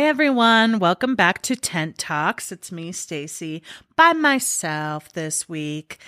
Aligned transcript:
Hi 0.00 0.06
everyone, 0.06 0.78
welcome 0.78 1.14
back 1.14 1.42
to 1.42 1.54
Tent 1.54 1.98
Talks. 1.98 2.50
It's 2.50 2.72
me, 2.72 2.90
Stacie, 2.90 3.60
by 3.96 4.14
myself 4.14 5.12
this 5.12 5.46
week. 5.46 5.98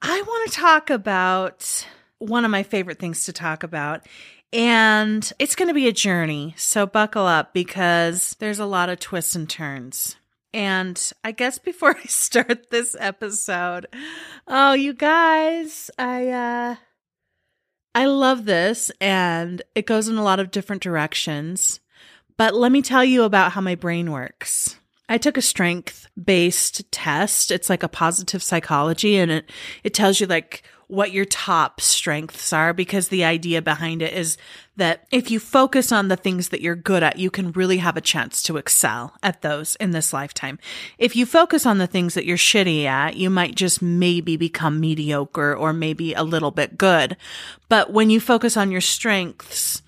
I 0.00 0.22
want 0.22 0.52
to 0.52 0.56
talk 0.56 0.90
about 0.90 1.88
one 2.20 2.44
of 2.44 2.52
my 2.52 2.62
favorite 2.62 3.00
things 3.00 3.24
to 3.24 3.32
talk 3.32 3.64
about, 3.64 4.06
and 4.52 5.28
it's 5.40 5.56
going 5.56 5.66
to 5.66 5.74
be 5.74 5.88
a 5.88 5.92
journey. 5.92 6.54
So 6.56 6.86
buckle 6.86 7.26
up 7.26 7.52
because 7.52 8.36
there's 8.38 8.60
a 8.60 8.64
lot 8.64 8.90
of 8.90 9.00
twists 9.00 9.34
and 9.34 9.50
turns. 9.50 10.14
And 10.54 11.12
I 11.24 11.32
guess 11.32 11.58
before 11.58 11.96
I 12.04 12.04
start 12.04 12.70
this 12.70 12.94
episode, 12.96 13.86
oh, 14.46 14.74
you 14.74 14.94
guys, 14.94 15.90
I 15.98 16.28
uh 16.28 16.76
I 17.92 18.04
love 18.04 18.44
this 18.44 18.92
and 19.00 19.62
it 19.74 19.84
goes 19.84 20.06
in 20.06 20.16
a 20.16 20.22
lot 20.22 20.38
of 20.38 20.52
different 20.52 20.82
directions. 20.82 21.80
But 22.36 22.54
let 22.54 22.72
me 22.72 22.82
tell 22.82 23.04
you 23.04 23.22
about 23.22 23.52
how 23.52 23.60
my 23.60 23.74
brain 23.74 24.12
works. 24.12 24.76
I 25.08 25.18
took 25.18 25.36
a 25.36 25.42
strength 25.42 26.08
based 26.22 26.90
test. 26.90 27.50
It's 27.50 27.70
like 27.70 27.82
a 27.82 27.88
positive 27.88 28.42
psychology 28.42 29.16
and 29.16 29.30
it, 29.30 29.50
it 29.84 29.94
tells 29.94 30.20
you 30.20 30.26
like 30.26 30.62
what 30.88 31.12
your 31.12 31.24
top 31.24 31.80
strengths 31.80 32.52
are 32.52 32.72
because 32.72 33.08
the 33.08 33.24
idea 33.24 33.60
behind 33.60 34.02
it 34.02 34.12
is 34.12 34.36
that 34.76 35.04
if 35.10 35.30
you 35.30 35.40
focus 35.40 35.90
on 35.90 36.06
the 36.08 36.16
things 36.16 36.50
that 36.50 36.60
you're 36.60 36.76
good 36.76 37.02
at, 37.02 37.18
you 37.18 37.28
can 37.28 37.50
really 37.52 37.78
have 37.78 37.96
a 37.96 38.00
chance 38.00 38.40
to 38.42 38.56
excel 38.56 39.16
at 39.22 39.42
those 39.42 39.74
in 39.76 39.90
this 39.90 40.12
lifetime. 40.12 40.58
If 40.96 41.16
you 41.16 41.26
focus 41.26 41.66
on 41.66 41.78
the 41.78 41.88
things 41.88 42.14
that 42.14 42.24
you're 42.24 42.36
shitty 42.36 42.84
at, 42.84 43.16
you 43.16 43.30
might 43.30 43.56
just 43.56 43.82
maybe 43.82 44.36
become 44.36 44.78
mediocre 44.78 45.56
or 45.56 45.72
maybe 45.72 46.14
a 46.14 46.22
little 46.22 46.52
bit 46.52 46.78
good. 46.78 47.16
But 47.68 47.92
when 47.92 48.10
you 48.10 48.20
focus 48.20 48.56
on 48.56 48.70
your 48.70 48.80
strengths, 48.80 49.82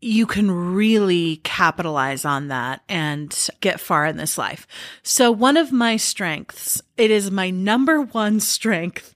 you 0.00 0.26
can 0.26 0.50
really 0.50 1.36
capitalize 1.44 2.24
on 2.24 2.48
that 2.48 2.82
and 2.88 3.48
get 3.60 3.80
far 3.80 4.06
in 4.06 4.16
this 4.16 4.38
life. 4.38 4.66
So 5.02 5.30
one 5.30 5.56
of 5.56 5.72
my 5.72 5.96
strengths, 5.96 6.80
it 6.96 7.10
is 7.10 7.30
my 7.30 7.50
number 7.50 8.00
one 8.00 8.40
strength 8.40 9.14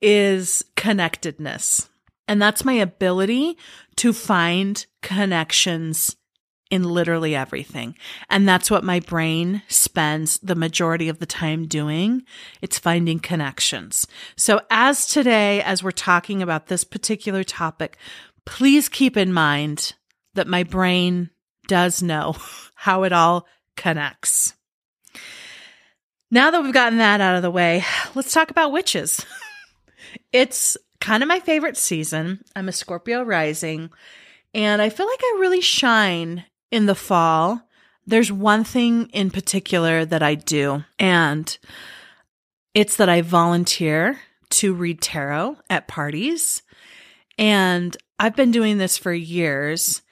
is 0.00 0.64
connectedness. 0.76 1.88
And 2.26 2.40
that's 2.40 2.64
my 2.64 2.74
ability 2.74 3.58
to 3.96 4.12
find 4.12 4.84
connections 5.02 6.16
in 6.70 6.82
literally 6.82 7.36
everything. 7.36 7.94
And 8.30 8.48
that's 8.48 8.70
what 8.70 8.82
my 8.82 9.00
brain 9.00 9.62
spends 9.68 10.38
the 10.38 10.54
majority 10.54 11.10
of 11.10 11.18
the 11.18 11.26
time 11.26 11.66
doing. 11.66 12.22
It's 12.62 12.78
finding 12.78 13.20
connections. 13.20 14.06
So 14.36 14.62
as 14.70 15.06
today, 15.06 15.62
as 15.62 15.82
we're 15.82 15.90
talking 15.90 16.42
about 16.42 16.66
this 16.66 16.82
particular 16.82 17.44
topic, 17.44 17.98
please 18.46 18.88
keep 18.88 19.16
in 19.16 19.32
mind 19.32 19.92
that 20.34 20.46
my 20.46 20.62
brain 20.62 21.30
does 21.66 22.02
know 22.02 22.36
how 22.74 23.04
it 23.04 23.12
all 23.12 23.46
connects. 23.76 24.54
Now 26.30 26.50
that 26.50 26.62
we've 26.62 26.74
gotten 26.74 26.98
that 26.98 27.20
out 27.20 27.36
of 27.36 27.42
the 27.42 27.50
way, 27.50 27.84
let's 28.14 28.32
talk 28.32 28.50
about 28.50 28.72
witches. 28.72 29.24
it's 30.32 30.76
kind 31.00 31.22
of 31.22 31.28
my 31.28 31.40
favorite 31.40 31.76
season. 31.76 32.42
I'm 32.56 32.68
a 32.68 32.72
Scorpio 32.72 33.22
rising, 33.22 33.90
and 34.52 34.82
I 34.82 34.88
feel 34.88 35.06
like 35.06 35.20
I 35.22 35.36
really 35.38 35.60
shine 35.60 36.44
in 36.70 36.86
the 36.86 36.94
fall. 36.94 37.62
There's 38.06 38.32
one 38.32 38.64
thing 38.64 39.08
in 39.10 39.30
particular 39.30 40.04
that 40.04 40.22
I 40.22 40.34
do, 40.34 40.82
and 40.98 41.56
it's 42.74 42.96
that 42.96 43.08
I 43.08 43.22
volunteer 43.22 44.18
to 44.50 44.74
read 44.74 45.00
tarot 45.00 45.56
at 45.70 45.88
parties. 45.88 46.62
And 47.38 47.96
I've 48.18 48.36
been 48.36 48.50
doing 48.50 48.78
this 48.78 48.98
for 48.98 49.12
years 49.12 50.02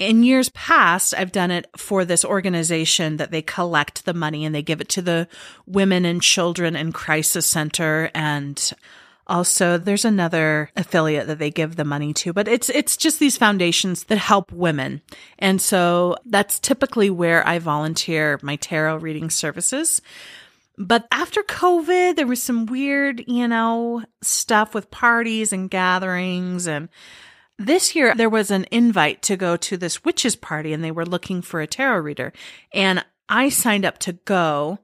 in 0.00 0.22
years 0.22 0.48
past, 0.48 1.14
I've 1.16 1.30
done 1.30 1.50
it 1.50 1.68
for 1.76 2.06
this 2.06 2.24
organization 2.24 3.18
that 3.18 3.30
they 3.30 3.42
collect 3.42 4.06
the 4.06 4.14
money 4.14 4.46
and 4.46 4.54
they 4.54 4.62
give 4.62 4.80
it 4.80 4.88
to 4.90 5.02
the 5.02 5.28
Women 5.66 6.06
and 6.06 6.22
Children 6.22 6.74
in 6.74 6.90
Crisis 6.90 7.46
Center. 7.46 8.10
And 8.14 8.72
also 9.26 9.76
there's 9.76 10.06
another 10.06 10.70
affiliate 10.74 11.26
that 11.26 11.38
they 11.38 11.50
give 11.50 11.76
the 11.76 11.84
money 11.84 12.14
to, 12.14 12.32
but 12.32 12.48
it's, 12.48 12.70
it's 12.70 12.96
just 12.96 13.20
these 13.20 13.36
foundations 13.36 14.04
that 14.04 14.16
help 14.16 14.50
women. 14.50 15.02
And 15.38 15.60
so 15.60 16.16
that's 16.24 16.58
typically 16.58 17.10
where 17.10 17.46
I 17.46 17.58
volunteer 17.58 18.40
my 18.42 18.56
tarot 18.56 18.96
reading 18.96 19.28
services. 19.28 20.00
But 20.78 21.06
after 21.12 21.42
COVID, 21.42 22.16
there 22.16 22.26
was 22.26 22.42
some 22.42 22.64
weird, 22.64 23.22
you 23.26 23.46
know, 23.46 24.02
stuff 24.22 24.74
with 24.74 24.90
parties 24.90 25.52
and 25.52 25.70
gatherings 25.70 26.66
and 26.66 26.88
this 27.60 27.94
year, 27.94 28.14
there 28.14 28.30
was 28.30 28.50
an 28.50 28.64
invite 28.70 29.20
to 29.22 29.36
go 29.36 29.54
to 29.58 29.76
this 29.76 30.02
witches 30.02 30.34
party 30.34 30.72
and 30.72 30.82
they 30.82 30.90
were 30.90 31.04
looking 31.04 31.42
for 31.42 31.60
a 31.60 31.66
tarot 31.66 31.98
reader. 31.98 32.32
And 32.72 33.04
I 33.28 33.50
signed 33.50 33.84
up 33.84 33.98
to 33.98 34.14
go. 34.14 34.78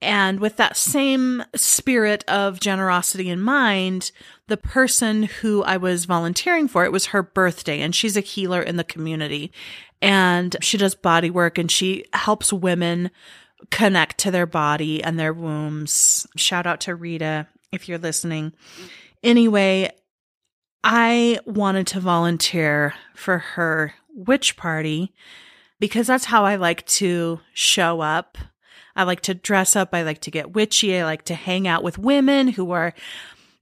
And 0.00 0.38
with 0.38 0.56
that 0.56 0.76
same 0.76 1.42
spirit 1.56 2.22
of 2.28 2.60
generosity 2.60 3.28
in 3.28 3.40
mind, 3.40 4.12
the 4.46 4.56
person 4.56 5.24
who 5.24 5.64
I 5.64 5.78
was 5.78 6.04
volunteering 6.04 6.68
for, 6.68 6.84
it 6.84 6.92
was 6.92 7.06
her 7.06 7.24
birthday 7.24 7.80
and 7.80 7.92
she's 7.92 8.16
a 8.16 8.20
healer 8.20 8.62
in 8.62 8.76
the 8.76 8.84
community 8.84 9.50
and 10.00 10.54
she 10.60 10.78
does 10.78 10.94
body 10.94 11.30
work 11.30 11.58
and 11.58 11.70
she 11.70 12.04
helps 12.12 12.52
women 12.52 13.10
connect 13.70 14.18
to 14.18 14.30
their 14.30 14.46
body 14.46 15.02
and 15.02 15.18
their 15.18 15.32
wombs. 15.32 16.26
Shout 16.36 16.66
out 16.66 16.82
to 16.82 16.94
Rita 16.94 17.48
if 17.72 17.88
you're 17.88 17.98
listening. 17.98 18.52
Anyway, 19.24 19.90
I 20.84 21.40
wanted 21.44 21.86
to 21.88 22.00
volunteer 22.00 22.94
for 23.14 23.38
her 23.38 23.94
witch 24.14 24.56
party 24.56 25.12
because 25.80 26.06
that's 26.06 26.26
how 26.26 26.44
I 26.44 26.56
like 26.56 26.86
to 26.86 27.40
show 27.52 28.00
up. 28.00 28.38
I 28.94 29.02
like 29.02 29.20
to 29.22 29.34
dress 29.34 29.76
up. 29.76 29.90
I 29.92 30.02
like 30.02 30.20
to 30.22 30.30
get 30.30 30.54
witchy. 30.54 30.98
I 30.98 31.04
like 31.04 31.24
to 31.24 31.34
hang 31.34 31.68
out 31.68 31.82
with 31.82 31.98
women 31.98 32.48
who 32.48 32.70
are 32.70 32.94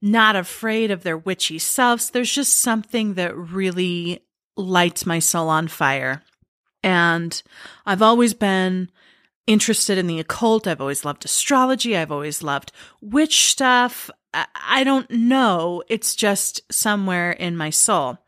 not 0.01 0.37
afraid 0.37 0.91
of 0.91 1.03
their 1.03 1.19
witchy 1.19 1.59
selves. 1.59 2.11
There's 2.11 2.33
just 2.33 2.61
something 2.61 3.15
that 3.15 3.37
really 3.37 4.21
lights 4.57 5.07
my 5.07 5.19
soul 5.19 5.49
on 5.49 5.67
fire. 5.67 6.23
And 6.83 7.43
I've 7.87 8.03
always 8.03 8.35
been 8.35 8.91
interested 9.47 9.99
in 9.99 10.07
the 10.07 10.21
occult. 10.21 10.67
I've 10.67 10.81
always 10.81 11.05
loved 11.05 11.25
astrology. 11.25 11.97
I've 11.97 12.13
always 12.13 12.43
loved 12.43 12.71
witch 13.01 13.47
stuff. 13.51 14.11
I 14.35 14.83
don't 14.85 15.11
know. 15.11 15.83
It's 15.89 16.15
just 16.15 16.61
somewhere 16.73 17.33
in 17.33 17.57
my 17.57 17.71
soul. 17.71 18.19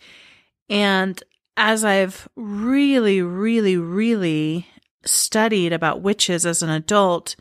And 0.69 1.23
as 1.57 1.85
I've 1.85 2.29
really, 2.37 3.23
really, 3.23 3.77
really 3.77 4.69
studied 5.05 5.73
about 5.73 6.03
witches 6.03 6.47
as 6.47 6.63
an 6.63 6.71
adult, 6.71 7.37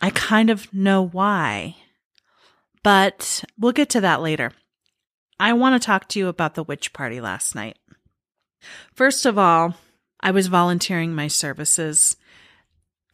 I 0.00 0.10
kind 0.10 0.50
of 0.50 0.72
know 0.72 1.06
why. 1.06 1.76
But 2.82 3.44
we'll 3.58 3.72
get 3.72 3.88
to 3.90 4.00
that 4.00 4.22
later. 4.22 4.52
I 5.38 5.52
want 5.52 5.80
to 5.80 5.84
talk 5.84 6.08
to 6.08 6.18
you 6.18 6.28
about 6.28 6.54
the 6.54 6.64
witch 6.64 6.92
party 6.92 7.20
last 7.20 7.54
night. 7.54 7.76
First 8.94 9.26
of 9.26 9.38
all, 9.38 9.74
I 10.20 10.30
was 10.30 10.46
volunteering 10.46 11.14
my 11.14 11.26
services 11.28 12.16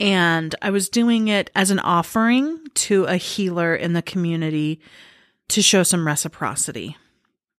and 0.00 0.54
I 0.62 0.70
was 0.70 0.88
doing 0.88 1.28
it 1.28 1.50
as 1.54 1.70
an 1.70 1.80
offering 1.80 2.58
to 2.74 3.04
a 3.04 3.16
healer 3.16 3.74
in 3.74 3.92
the 3.92 4.02
community 4.02 4.80
to 5.48 5.62
show 5.62 5.82
some 5.82 6.06
reciprocity. 6.06 6.96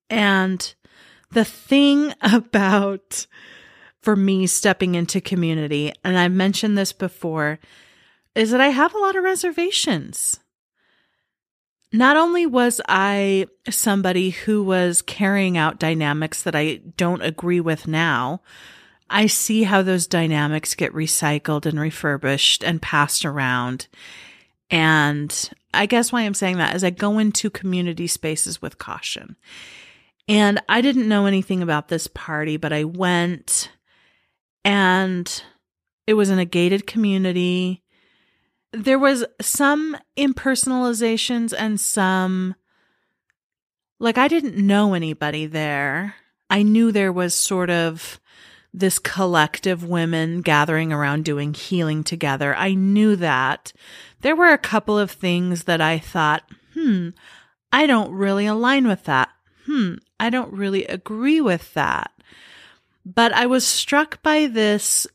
And 0.09 0.73
the 1.31 1.45
thing 1.45 2.13
about 2.21 3.27
for 4.01 4.15
me 4.15 4.47
stepping 4.47 4.95
into 4.95 5.19
community, 5.19 5.91
and 6.03 6.17
I've 6.17 6.31
mentioned 6.31 6.77
this 6.77 6.93
before, 6.93 7.59
is 8.35 8.51
that 8.51 8.61
I 8.61 8.69
have 8.69 8.93
a 8.93 8.99
lot 8.99 9.15
of 9.15 9.23
reservations. 9.23 10.39
Not 11.91 12.15
only 12.15 12.45
was 12.45 12.79
I 12.87 13.47
somebody 13.69 14.29
who 14.29 14.63
was 14.63 15.01
carrying 15.01 15.57
out 15.57 15.79
dynamics 15.79 16.43
that 16.43 16.55
I 16.55 16.81
don't 16.95 17.23
agree 17.23 17.59
with 17.59 17.87
now, 17.87 18.41
I 19.09 19.25
see 19.27 19.63
how 19.63 19.81
those 19.81 20.07
dynamics 20.07 20.75
get 20.75 20.93
recycled 20.93 21.65
and 21.65 21.79
refurbished 21.79 22.63
and 22.63 22.81
passed 22.81 23.25
around. 23.25 23.87
And 24.69 25.49
I 25.73 25.85
guess 25.85 26.11
why 26.11 26.21
I'm 26.21 26.33
saying 26.33 26.57
that 26.57 26.75
is 26.75 26.83
I 26.83 26.91
go 26.91 27.17
into 27.17 27.49
community 27.49 28.07
spaces 28.07 28.61
with 28.61 28.77
caution. 28.77 29.35
And 30.27 30.61
I 30.69 30.81
didn't 30.81 31.07
know 31.07 31.25
anything 31.25 31.63
about 31.63 31.87
this 31.87 32.07
party, 32.07 32.57
but 32.57 32.71
I 32.71 32.83
went 32.83 33.71
and 34.63 35.43
it 36.05 36.13
was 36.13 36.29
in 36.29 36.37
a 36.37 36.45
gated 36.45 36.85
community. 36.85 37.81
There 38.71 38.99
was 38.99 39.25
some 39.41 39.97
impersonalizations 40.17 41.53
and 41.57 41.79
some 41.79 42.55
like 43.99 44.17
I 44.17 44.27
didn't 44.27 44.55
know 44.55 44.93
anybody 44.93 45.45
there. 45.45 46.15
I 46.49 46.63
knew 46.63 46.91
there 46.91 47.11
was 47.11 47.33
sort 47.33 47.69
of 47.69 48.19
this 48.73 48.99
collective 48.99 49.83
women 49.83 50.41
gathering 50.41 50.93
around 50.93 51.25
doing 51.25 51.53
healing 51.53 52.03
together. 52.03 52.55
I 52.55 52.73
knew 52.73 53.15
that. 53.15 53.73
There 54.21 54.35
were 54.35 54.51
a 54.51 54.57
couple 54.57 54.97
of 54.97 55.11
things 55.11 55.63
that 55.63 55.81
I 55.81 55.97
thought, 55.97 56.43
hmm, 56.73 57.09
I 57.71 57.87
don't 57.87 58.11
really 58.11 58.45
align 58.45 58.87
with 58.87 59.05
that. 59.05 59.29
Hmm, 59.65 59.95
I 60.19 60.29
don't 60.29 60.53
really 60.53 60.85
agree 60.85 61.41
with 61.41 61.73
that. 61.73 62.11
But 63.05 63.33
I 63.33 63.45
was 63.45 63.65
struck 63.65 64.21
by 64.21 64.47
this 64.47 65.07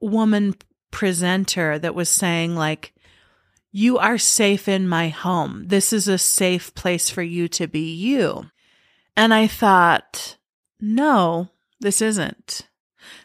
woman 0.00 0.54
presenter 0.90 1.78
that 1.78 1.94
was 1.94 2.08
saying, 2.08 2.56
like, 2.56 2.92
you 3.70 3.98
are 3.98 4.18
safe 4.18 4.68
in 4.68 4.88
my 4.88 5.08
home. 5.08 5.64
This 5.66 5.92
is 5.92 6.08
a 6.08 6.18
safe 6.18 6.74
place 6.74 7.10
for 7.10 7.22
you 7.22 7.48
to 7.48 7.66
be 7.66 7.92
you. 7.92 8.46
And 9.16 9.32
I 9.34 9.46
thought, 9.46 10.36
no, 10.80 11.48
this 11.80 12.00
isn't. 12.00 12.68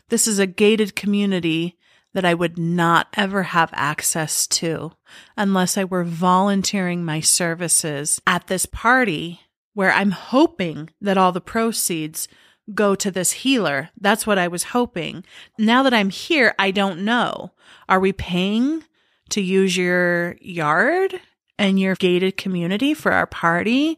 This 0.10 0.28
is 0.28 0.40
a 0.40 0.48
gated 0.48 0.96
community 0.96 1.78
that 2.14 2.26
I 2.26 2.34
would 2.34 2.58
not 2.58 3.08
ever 3.16 3.44
have 3.44 3.72
access 3.74 4.46
to 4.48 4.92
unless 5.36 5.78
I 5.78 5.84
were 5.84 6.04
volunteering 6.04 7.04
my 7.04 7.20
services 7.20 8.22
at 8.28 8.48
this 8.48 8.66
party 8.66 9.42
where 9.74 9.92
I'm 9.92 10.12
hoping 10.12 10.92
that 11.02 11.18
all 11.18 11.32
the 11.32 11.42
proceeds 11.42 12.28
go 12.74 12.96
to 12.96 13.12
this 13.12 13.32
healer. 13.32 13.90
That's 14.00 14.26
what 14.26 14.38
I 14.38 14.48
was 14.48 14.64
hoping. 14.66 15.26
Now 15.58 15.84
that 15.84 15.94
I'm 15.94 16.10
here, 16.10 16.54
I 16.58 16.72
don't 16.72 17.04
know. 17.04 17.52
Are 17.90 18.00
we 18.00 18.14
paying 18.14 18.84
to 19.30 19.42
use 19.42 19.76
your 19.76 20.38
yard 20.40 21.20
and 21.58 21.80
your 21.80 21.96
gated 21.96 22.38
community 22.38 22.94
for 22.94 23.12
our 23.12 23.28
party? 23.28 23.98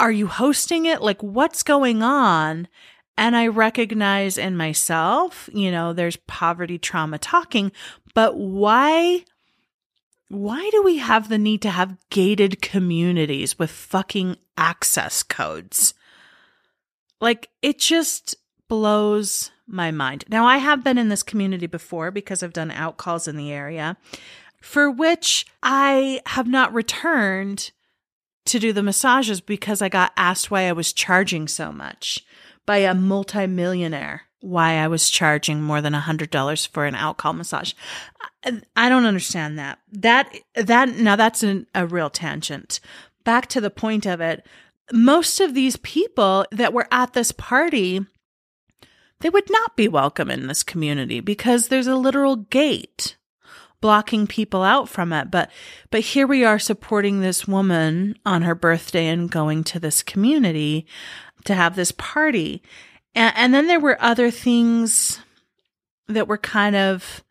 Are 0.00 0.12
you 0.12 0.26
hosting 0.26 0.86
it? 0.86 1.00
Like, 1.00 1.22
what's 1.22 1.62
going 1.62 2.02
on? 2.02 2.66
And 3.16 3.36
I 3.36 3.46
recognize 3.46 4.38
in 4.38 4.56
myself, 4.56 5.48
you 5.52 5.70
know, 5.70 5.92
there's 5.92 6.16
poverty 6.16 6.78
trauma 6.78 7.18
talking, 7.18 7.72
but 8.14 8.36
why 8.36 9.24
why 10.28 10.70
do 10.72 10.82
we 10.82 10.96
have 10.96 11.28
the 11.28 11.36
need 11.36 11.60
to 11.60 11.70
have 11.70 11.98
gated 12.08 12.62
communities 12.62 13.58
with 13.58 13.70
fucking 13.70 14.36
access 14.56 15.22
codes? 15.22 15.92
Like, 17.20 17.50
it 17.60 17.78
just 17.78 18.34
blows 18.66 19.50
my 19.66 19.90
mind. 19.90 20.24
Now, 20.30 20.46
I 20.46 20.56
have 20.56 20.82
been 20.82 20.96
in 20.96 21.10
this 21.10 21.22
community 21.22 21.66
before 21.66 22.10
because 22.10 22.42
I've 22.42 22.54
done 22.54 22.70
out 22.70 22.96
calls 22.96 23.28
in 23.28 23.36
the 23.36 23.52
area 23.52 23.98
for 24.62 24.90
which 24.90 25.44
I 25.62 26.22
have 26.26 26.46
not 26.46 26.72
returned 26.72 27.70
to 28.46 28.58
do 28.58 28.72
the 28.72 28.82
massages 28.82 29.42
because 29.42 29.82
I 29.82 29.90
got 29.90 30.12
asked 30.16 30.50
why 30.50 30.62
I 30.62 30.72
was 30.72 30.94
charging 30.94 31.46
so 31.46 31.72
much 31.72 32.24
by 32.66 32.78
a 32.78 32.94
multimillionaire 32.94 34.22
why 34.42 34.74
I 34.74 34.88
was 34.88 35.08
charging 35.08 35.62
more 35.62 35.80
than 35.80 35.94
a 35.94 36.00
hundred 36.00 36.30
dollars 36.30 36.66
for 36.66 36.84
an 36.84 36.94
outcall 36.94 37.36
massage. 37.36 37.72
I 38.76 38.88
don't 38.88 39.06
understand 39.06 39.58
that. 39.58 39.78
That 39.92 40.34
that 40.54 40.96
now 40.96 41.16
that's 41.16 41.42
an, 41.42 41.66
a 41.74 41.86
real 41.86 42.10
tangent. 42.10 42.80
Back 43.24 43.46
to 43.48 43.60
the 43.60 43.70
point 43.70 44.04
of 44.04 44.20
it. 44.20 44.44
Most 44.92 45.40
of 45.40 45.54
these 45.54 45.76
people 45.76 46.44
that 46.50 46.72
were 46.72 46.88
at 46.90 47.12
this 47.12 47.30
party, 47.30 48.04
they 49.20 49.30
would 49.30 49.48
not 49.48 49.76
be 49.76 49.86
welcome 49.86 50.28
in 50.28 50.48
this 50.48 50.64
community 50.64 51.20
because 51.20 51.68
there's 51.68 51.86
a 51.86 51.94
literal 51.94 52.36
gate 52.36 53.16
blocking 53.80 54.26
people 54.26 54.62
out 54.62 54.88
from 54.88 55.12
it. 55.12 55.30
But 55.30 55.50
but 55.90 56.00
here 56.00 56.26
we 56.26 56.44
are 56.44 56.58
supporting 56.58 57.20
this 57.20 57.46
woman 57.46 58.18
on 58.26 58.42
her 58.42 58.56
birthday 58.56 59.06
and 59.06 59.30
going 59.30 59.62
to 59.64 59.78
this 59.78 60.02
community 60.02 60.86
to 61.44 61.54
have 61.54 61.76
this 61.76 61.92
party. 61.92 62.62
And, 63.14 63.32
and 63.36 63.54
then 63.54 63.66
there 63.66 63.80
were 63.80 64.00
other 64.00 64.30
things 64.30 65.18
that 66.08 66.28
were 66.28 66.38
kind 66.38 66.76
of 66.76 67.24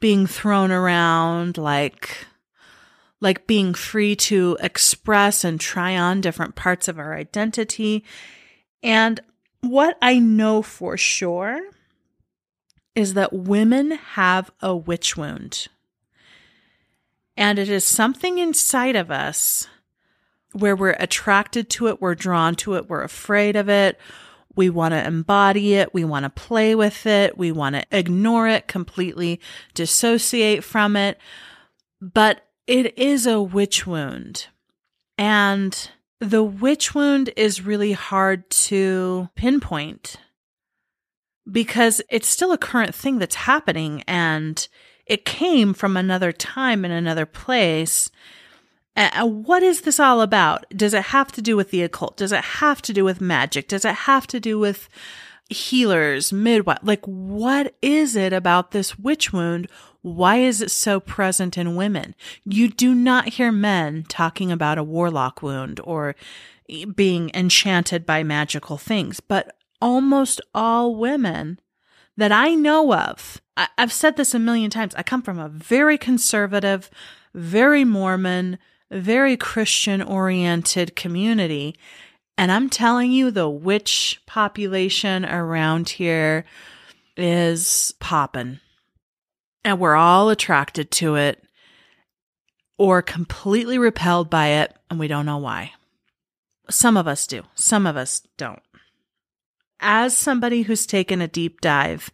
being 0.00 0.26
thrown 0.26 0.70
around, 0.70 1.58
like, 1.58 2.26
like 3.20 3.46
being 3.46 3.72
free 3.74 4.14
to 4.14 4.56
express 4.60 5.42
and 5.44 5.60
try 5.60 5.96
on 5.96 6.20
different 6.20 6.54
parts 6.54 6.88
of 6.88 6.98
our 6.98 7.14
identity. 7.14 8.04
And 8.82 9.20
what 9.60 9.96
I 10.02 10.18
know 10.18 10.62
for 10.62 10.96
sure 10.96 11.60
is 12.94 13.14
that 13.14 13.32
women 13.32 13.92
have 13.92 14.50
a 14.60 14.74
witch 14.76 15.16
wound. 15.16 15.68
And 17.36 17.58
it 17.58 17.68
is 17.68 17.84
something 17.84 18.38
inside 18.38 18.96
of 18.96 19.10
us 19.10 19.68
where 20.56 20.76
we're 20.76 20.96
attracted 20.98 21.70
to 21.70 21.88
it, 21.88 22.00
we're 22.00 22.14
drawn 22.14 22.54
to 22.56 22.74
it, 22.74 22.88
we're 22.88 23.02
afraid 23.02 23.56
of 23.56 23.68
it. 23.68 23.98
We 24.54 24.70
want 24.70 24.92
to 24.92 25.06
embody 25.06 25.74
it. 25.74 25.92
We 25.92 26.04
want 26.04 26.24
to 26.24 26.30
play 26.30 26.74
with 26.74 27.04
it. 27.04 27.36
We 27.36 27.52
want 27.52 27.76
to 27.76 27.84
ignore 27.92 28.48
it 28.48 28.66
completely, 28.66 29.38
dissociate 29.74 30.64
from 30.64 30.96
it. 30.96 31.18
But 32.00 32.42
it 32.66 32.98
is 32.98 33.26
a 33.26 33.40
witch 33.40 33.86
wound. 33.86 34.46
And 35.18 35.90
the 36.20 36.42
witch 36.42 36.94
wound 36.94 37.30
is 37.36 37.66
really 37.66 37.92
hard 37.92 38.48
to 38.50 39.28
pinpoint 39.34 40.16
because 41.50 42.02
it's 42.08 42.28
still 42.28 42.52
a 42.52 42.58
current 42.58 42.94
thing 42.94 43.18
that's 43.18 43.34
happening 43.34 44.02
and 44.08 44.66
it 45.06 45.24
came 45.24 45.72
from 45.72 45.96
another 45.96 46.32
time 46.32 46.84
in 46.84 46.90
another 46.90 47.26
place 47.26 48.10
uh, 48.96 49.26
what 49.26 49.62
is 49.62 49.82
this 49.82 50.00
all 50.00 50.20
about? 50.20 50.64
Does 50.70 50.94
it 50.94 51.04
have 51.04 51.30
to 51.32 51.42
do 51.42 51.56
with 51.56 51.70
the 51.70 51.82
occult? 51.82 52.16
Does 52.16 52.32
it 52.32 52.42
have 52.44 52.80
to 52.82 52.92
do 52.92 53.04
with 53.04 53.20
magic? 53.20 53.68
Does 53.68 53.84
it 53.84 53.94
have 53.94 54.26
to 54.28 54.40
do 54.40 54.58
with 54.58 54.88
healers, 55.48 56.32
midwife? 56.32 56.78
Like, 56.82 57.04
what 57.04 57.74
is 57.82 58.16
it 58.16 58.32
about 58.32 58.70
this 58.70 58.98
witch 58.98 59.32
wound? 59.32 59.68
Why 60.02 60.36
is 60.36 60.62
it 60.62 60.70
so 60.70 61.00
present 61.00 61.58
in 61.58 61.76
women? 61.76 62.14
You 62.44 62.68
do 62.68 62.94
not 62.94 63.30
hear 63.34 63.52
men 63.52 64.04
talking 64.08 64.50
about 64.50 64.78
a 64.78 64.84
warlock 64.84 65.42
wound 65.42 65.80
or 65.84 66.14
being 66.94 67.30
enchanted 67.34 68.06
by 68.06 68.22
magical 68.22 68.76
things, 68.78 69.20
but 69.20 69.56
almost 69.80 70.40
all 70.54 70.94
women 70.96 71.60
that 72.16 72.32
I 72.32 72.54
know 72.54 72.94
of, 72.94 73.40
I- 73.56 73.68
I've 73.76 73.92
said 73.92 74.16
this 74.16 74.34
a 74.34 74.38
million 74.38 74.70
times. 74.70 74.94
I 74.94 75.02
come 75.02 75.22
from 75.22 75.38
a 75.38 75.48
very 75.48 75.98
conservative, 75.98 76.90
very 77.34 77.84
Mormon, 77.84 78.58
very 78.90 79.36
Christian 79.36 80.02
oriented 80.02 80.96
community. 80.96 81.76
And 82.38 82.52
I'm 82.52 82.68
telling 82.68 83.12
you, 83.12 83.30
the 83.30 83.48
witch 83.48 84.20
population 84.26 85.24
around 85.24 85.88
here 85.88 86.44
is 87.16 87.94
popping. 87.98 88.60
And 89.64 89.80
we're 89.80 89.96
all 89.96 90.28
attracted 90.28 90.90
to 90.92 91.16
it 91.16 91.42
or 92.78 93.02
completely 93.02 93.78
repelled 93.78 94.28
by 94.28 94.48
it, 94.48 94.76
and 94.90 94.98
we 94.98 95.08
don't 95.08 95.26
know 95.26 95.38
why. 95.38 95.72
Some 96.68 96.96
of 96.96 97.08
us 97.08 97.26
do, 97.26 97.42
some 97.54 97.86
of 97.86 97.96
us 97.96 98.22
don't. 98.36 98.60
As 99.80 100.16
somebody 100.16 100.62
who's 100.62 100.86
taken 100.86 101.20
a 101.20 101.28
deep 101.28 101.60
dive 101.60 102.10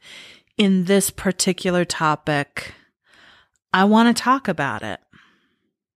in 0.56 0.84
this 0.84 1.10
particular 1.10 1.84
topic, 1.84 2.74
I 3.72 3.84
want 3.84 4.14
to 4.14 4.22
talk 4.22 4.46
about 4.48 4.82
it. 4.82 5.00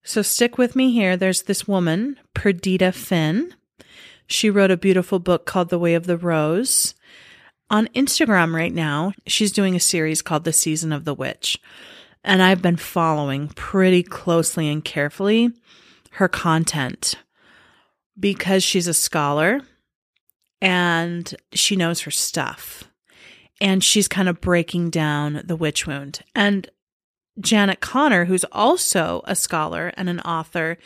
So 0.07 0.23
stick 0.23 0.57
with 0.57 0.77
me 0.77 0.93
here. 0.93 1.17
There's 1.17 1.43
this 1.43 1.67
woman, 1.67 2.17
Perdita 2.33 2.93
Finn. 2.93 3.53
She 4.29 4.49
wrote 4.49 4.71
a 4.71 4.77
beautiful 4.77 5.19
book 5.19 5.47
called 5.47 5.69
The 5.69 5.81
Way 5.81 5.95
of 5.95 6.07
the 6.07 6.17
Rose. 6.17 6.95
On 7.71 7.89
Instagram 7.89 8.55
right 8.55 8.73
now, 8.73 9.15
she's 9.27 9.51
doing 9.51 9.75
a 9.75 9.81
series 9.81 10.23
called 10.23 10.45
The 10.45 10.53
Season 10.53 10.93
of 10.93 11.05
the 11.05 11.13
Witch. 11.13 11.59
And 12.23 12.41
I've 12.41 12.63
been 12.63 12.77
following 12.77 13.49
pretty 13.49 14.05
closely 14.05 14.69
and 14.69 14.85
carefully 14.85 15.51
her 16.13 16.29
content 16.29 17.17
because 18.17 18.63
she's 18.63 18.87
a 18.87 18.95
scholar 18.95 19.61
and 20.63 21.35
she 21.53 21.75
knows 21.75 22.03
her 22.03 22.13
stuff. 22.13 22.85
And 23.61 23.83
she's 23.83 24.07
kind 24.07 24.29
of 24.29 24.41
breaking 24.41 24.91
down 24.91 25.43
the 25.45 25.57
witch 25.57 25.85
wound. 25.85 26.21
And 26.33 26.71
Janet 27.39 27.81
Conner, 27.81 28.25
who's 28.25 28.45
also 28.53 29.23
a 29.25 29.37
scholar 29.37 29.93
and 29.97 30.09
an 30.09 30.21
author, 30.21 30.79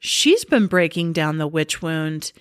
she's 0.00 0.44
been 0.44 0.66
breaking 0.66 1.12
down 1.12 1.38
the 1.38 1.46
witch 1.46 1.80
wound. 1.82 2.32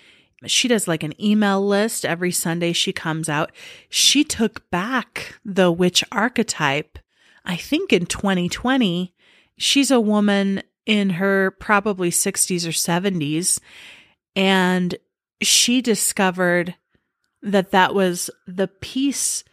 She 0.45 0.67
does 0.67 0.87
like 0.87 1.03
an 1.03 1.19
email 1.23 1.65
list 1.65 2.05
every 2.05 2.31
Sunday 2.31 2.73
she 2.73 2.91
comes 2.91 3.29
out. 3.29 3.51
She 3.89 4.23
took 4.23 4.69
back 4.71 5.39
the 5.45 5.71
witch 5.71 6.03
archetype, 6.11 6.97
I 7.45 7.55
think 7.55 7.93
in 7.93 8.07
2020. 8.07 9.13
She's 9.57 9.91
a 9.91 9.99
woman 9.99 10.63
in 10.85 11.11
her 11.11 11.51
probably 11.51 12.09
60s 12.09 12.65
or 12.65 12.71
70s, 12.71 13.59
and 14.35 14.95
she 15.41 15.81
discovered 15.81 16.75
that 17.43 17.71
that 17.71 17.93
was 17.93 18.29
the 18.47 18.67
piece 18.67 19.43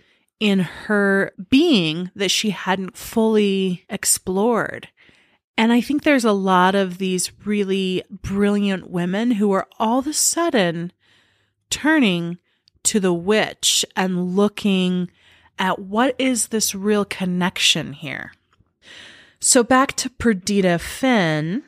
in 0.41 0.61
her 0.61 1.33
being 1.49 2.11
that 2.15 2.31
she 2.31 2.51
hadn't 2.51 2.97
fully 2.97 3.85
explored. 3.89 4.89
And 5.57 5.73
I 5.73 5.81
think 5.81 6.05
there's 6.05 6.25
a 6.25 6.33
lot 6.33 6.75
of 6.75 6.99
these 6.99 7.33
really 7.45 8.05
brilliant 8.11 8.91
women 8.91 9.33
who 9.33 9.51
are 9.53 9.67
all 9.79 9.99
of 9.99 10.07
a 10.07 10.13
sudden 10.13 10.93
turning 11.71 12.39
to 12.85 13.01
the 13.01 13.13
witch 13.13 13.85
and 13.97 14.37
looking 14.37 15.11
at 15.59 15.81
what 15.81 16.15
is 16.19 16.49
this 16.49 16.75
real 16.75 17.05
connection 17.05 17.93
here. 17.93 18.33
So 19.41 19.65
back 19.65 19.95
to 19.97 20.11
Perdita 20.11 20.79
Finn, 20.79 21.65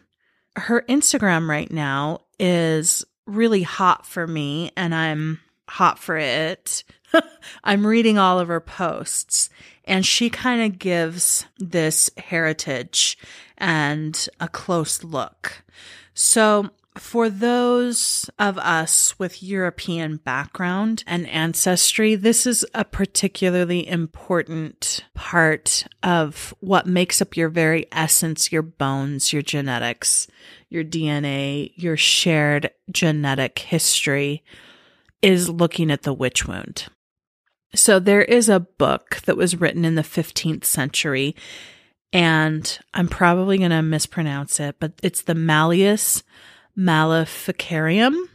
her 0.57 0.83
Instagram 0.89 1.49
right 1.49 1.71
now 1.71 2.21
is 2.39 3.05
really 3.27 3.62
hot 3.62 4.07
for 4.07 4.27
me 4.27 4.71
and 4.77 4.95
I'm 4.95 5.41
hot 5.71 5.99
for 5.99 6.17
it. 6.17 6.83
I'm 7.65 7.87
reading 7.87 8.19
all 8.19 8.41
of 8.41 8.49
her 8.49 8.61
posts 8.61 9.50
and 9.85 10.05
she 10.05 10.29
kind 10.29 10.62
of 10.62 10.79
gives 10.79 11.47
this 11.59 12.11
heritage 12.17 13.17
and 13.57 14.29
a 14.41 14.49
close 14.49 15.05
look. 15.05 15.62
So 16.12 16.71
for 16.97 17.31
those 17.31 18.29
of 18.39 18.59
us 18.59 19.17
with 19.19 19.45
European 19.45 20.17
background 20.17 21.05
and 21.07 21.29
ancestry, 21.29 22.17
this 22.17 22.49
is 22.49 22.67
a 22.75 22.85
particularly 22.85 23.87
important 23.87 25.05
part 25.15 25.87
of 26.03 26.53
what 26.59 26.87
makes 26.87 27.23
up 27.23 27.37
your 27.37 27.49
very 27.49 27.87
essence, 27.93 28.50
your 28.50 28.62
bones, 28.62 29.33
your 29.33 29.43
genetics, 29.43 30.27
your 30.69 30.83
DNA, 30.83 31.73
your 31.77 31.97
shared 31.97 32.71
genetic 32.91 33.61
history 33.61 34.43
is 35.23 35.49
looking 35.49 35.91
at 35.91 36.03
the 36.03 36.12
witch 36.12 36.47
wound. 36.47 36.87
So 37.75 37.99
there 38.00 38.23
is 38.23 38.49
a 38.49 38.61
book 38.61 39.21
that 39.27 39.37
was 39.37 39.61
written 39.61 39.85
in 39.85 39.95
the 39.95 40.03
15th 40.03 40.65
century, 40.65 41.37
and 42.12 42.79
I'm 42.95 43.09
probably 43.09 43.59
going 43.59 43.71
to 43.71 43.83
mispronounce 43.83 44.59
it, 44.59 44.77
but 44.81 44.93
it's 45.03 45.23
the 45.23 45.35
Malleus 45.35 46.25
Maleficarum. 46.75 48.29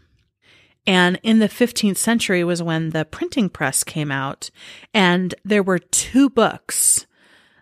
And 0.87 1.19
in 1.23 1.39
the 1.39 1.49
15th 1.49 1.97
century 1.97 2.43
was 2.43 2.61
when 2.61 2.91
the 2.91 3.05
printing 3.05 3.49
press 3.49 3.83
came 3.83 4.11
out, 4.11 4.51
and 4.93 5.35
there 5.43 5.63
were 5.63 5.79
two 5.79 6.29
books 6.29 7.05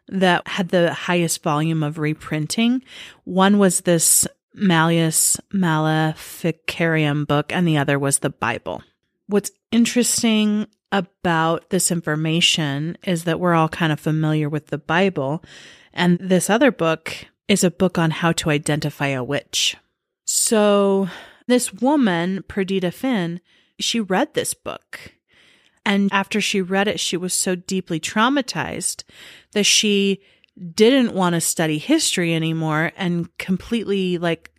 that 0.09 0.47
had 0.47 0.69
the 0.69 0.93
highest 0.93 1.41
volume 1.41 1.81
of 1.81 1.97
reprinting. 1.97 2.83
One 3.23 3.57
was 3.57 3.81
this 3.81 4.27
Malleus 4.53 5.39
Maleficarum 5.51 7.25
book, 7.25 7.51
and 7.51 7.67
the 7.67 7.77
other 7.77 7.97
was 7.97 8.19
the 8.19 8.29
Bible. 8.29 8.83
What's 9.27 9.51
interesting 9.71 10.67
about 10.91 11.71
this 11.71 11.91
information 11.91 12.97
is 13.03 13.23
that 13.23 13.39
we're 13.39 13.55
all 13.55 13.69
kind 13.69 13.91
of 13.91 13.99
familiar 13.99 14.47
with 14.47 14.67
the 14.67 14.77
Bible. 14.77 15.43
And 15.91 16.19
this 16.19 16.49
other 16.49 16.71
book 16.71 17.25
is 17.47 17.63
a 17.63 17.71
book 17.71 17.97
on 17.97 18.11
how 18.11 18.31
to 18.33 18.51
identify 18.51 19.07
a 19.07 19.23
witch. 19.23 19.75
So 20.25 21.09
this 21.47 21.73
woman, 21.73 22.43
Perdita 22.47 22.91
Finn, 22.91 23.41
she 23.79 23.99
read 23.99 24.33
this 24.33 24.53
book. 24.53 25.13
And 25.85 26.09
after 26.13 26.39
she 26.39 26.61
read 26.61 26.87
it, 26.87 26.99
she 26.99 27.17
was 27.17 27.33
so 27.33 27.55
deeply 27.55 27.99
traumatized 27.99 29.03
that 29.53 29.65
she 29.65 30.21
didn't 30.75 31.15
want 31.15 31.33
to 31.33 31.41
study 31.41 31.79
history 31.79 32.33
anymore 32.33 32.91
and 32.95 33.35
completely 33.37 34.17
like 34.17 34.51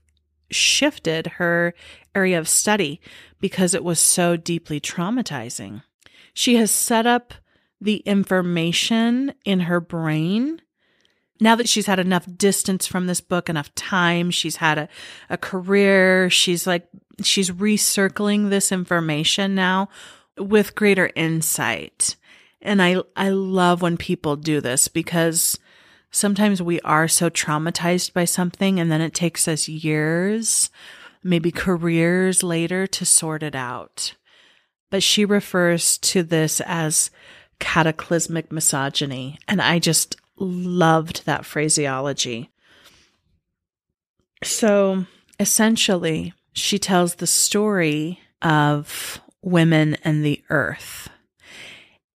shifted 0.50 1.26
her 1.38 1.74
area 2.14 2.38
of 2.38 2.48
study 2.48 3.00
because 3.44 3.74
it 3.74 3.84
was 3.84 4.00
so 4.00 4.38
deeply 4.38 4.80
traumatizing. 4.80 5.82
She 6.32 6.56
has 6.56 6.70
set 6.70 7.06
up 7.06 7.34
the 7.78 7.96
information 8.06 9.34
in 9.44 9.60
her 9.60 9.82
brain. 9.82 10.62
Now 11.40 11.54
that 11.56 11.68
she's 11.68 11.84
had 11.84 11.98
enough 11.98 12.26
distance 12.38 12.86
from 12.86 13.06
this 13.06 13.20
book, 13.20 13.50
enough 13.50 13.74
time, 13.74 14.30
she's 14.30 14.56
had 14.56 14.78
a, 14.78 14.88
a 15.28 15.36
career, 15.36 16.30
she's 16.30 16.66
like, 16.66 16.88
she's 17.22 17.50
recircling 17.50 18.48
this 18.48 18.72
information 18.72 19.54
now 19.54 19.90
with 20.38 20.74
greater 20.74 21.10
insight. 21.14 22.16
And 22.62 22.80
I, 22.80 23.02
I 23.14 23.28
love 23.28 23.82
when 23.82 23.98
people 23.98 24.36
do 24.36 24.62
this 24.62 24.88
because 24.88 25.58
sometimes 26.10 26.62
we 26.62 26.80
are 26.80 27.08
so 27.08 27.28
traumatized 27.28 28.14
by 28.14 28.24
something 28.24 28.80
and 28.80 28.90
then 28.90 29.02
it 29.02 29.12
takes 29.12 29.46
us 29.46 29.68
years, 29.68 30.70
maybe 31.24 31.50
careers 31.50 32.42
later 32.42 32.86
to 32.86 33.04
sort 33.04 33.42
it 33.42 33.54
out 33.54 34.14
but 34.94 35.02
she 35.02 35.24
refers 35.24 35.98
to 35.98 36.22
this 36.22 36.60
as 36.60 37.10
cataclysmic 37.58 38.52
misogyny. 38.52 39.36
And 39.48 39.60
I 39.60 39.80
just 39.80 40.14
loved 40.38 41.26
that 41.26 41.44
phraseology. 41.44 42.48
So 44.44 45.06
essentially, 45.40 46.32
she 46.52 46.78
tells 46.78 47.16
the 47.16 47.26
story 47.26 48.20
of 48.40 49.20
women 49.42 49.96
and 50.04 50.24
the 50.24 50.44
earth. 50.48 51.08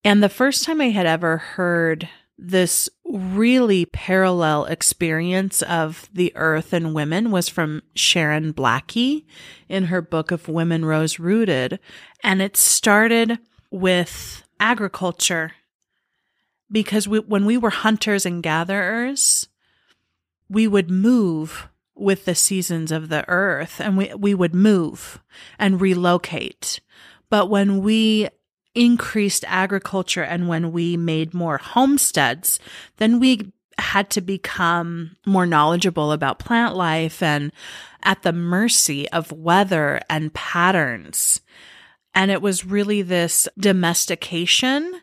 And 0.04 0.22
the 0.22 0.28
first 0.28 0.62
time 0.62 0.80
I 0.80 0.90
had 0.90 1.06
ever 1.06 1.38
heard 1.38 2.08
this 2.38 2.88
really 3.04 3.85
parallel 3.87 4.64
experience 4.66 5.61
of 5.62 6.09
the 6.12 6.33
earth 6.37 6.73
and 6.73 6.95
women 6.95 7.33
was 7.33 7.49
from 7.49 7.83
Sharon 7.95 8.54
Blackie 8.54 9.25
in 9.68 9.87
her 9.87 10.00
book 10.00 10.30
If 10.30 10.47
Women 10.47 10.85
Rose 10.85 11.18
Rooted. 11.18 11.80
And 12.23 12.40
it 12.40 12.57
started 12.57 13.38
with 13.71 14.45
agriculture 14.61 15.52
because 16.71 17.09
we, 17.09 17.18
when 17.18 17.45
we 17.45 17.59
were 17.59 17.71
hunters 17.71 18.25
and 18.25 18.42
gatherers, 18.42 19.49
we 20.49 20.68
would 20.68 20.90
move 20.90 21.68
with 21.97 22.25
the 22.25 22.35
seasons 22.35 22.92
of 22.92 23.09
the 23.09 23.28
earth 23.28 23.80
and 23.80 23.97
we, 23.97 24.14
we 24.14 24.33
would 24.33 24.54
move 24.54 25.21
and 25.59 25.80
relocate. 25.80 26.80
But 27.30 27.50
when 27.50 27.83
we 27.83 28.28
increased 28.75 29.44
agriculture 29.46 30.22
and 30.22 30.48
when 30.48 30.72
we 30.72 30.96
made 30.96 31.34
more 31.34 31.58
homesteads, 31.58 32.58
then 32.96 33.18
we 33.18 33.52
had 33.78 34.10
to 34.10 34.20
become 34.20 35.16
more 35.25 35.46
knowledgeable 35.46 36.12
about 36.12 36.38
plant 36.38 36.75
life 36.75 37.22
and 37.22 37.52
at 38.02 38.22
the 38.22 38.32
mercy 38.32 39.08
of 39.10 39.32
weather 39.32 40.00
and 40.10 40.34
patterns. 40.34 41.40
And 42.14 42.30
it 42.30 42.42
was 42.42 42.64
really 42.64 43.02
this 43.02 43.48
domestication 43.58 45.00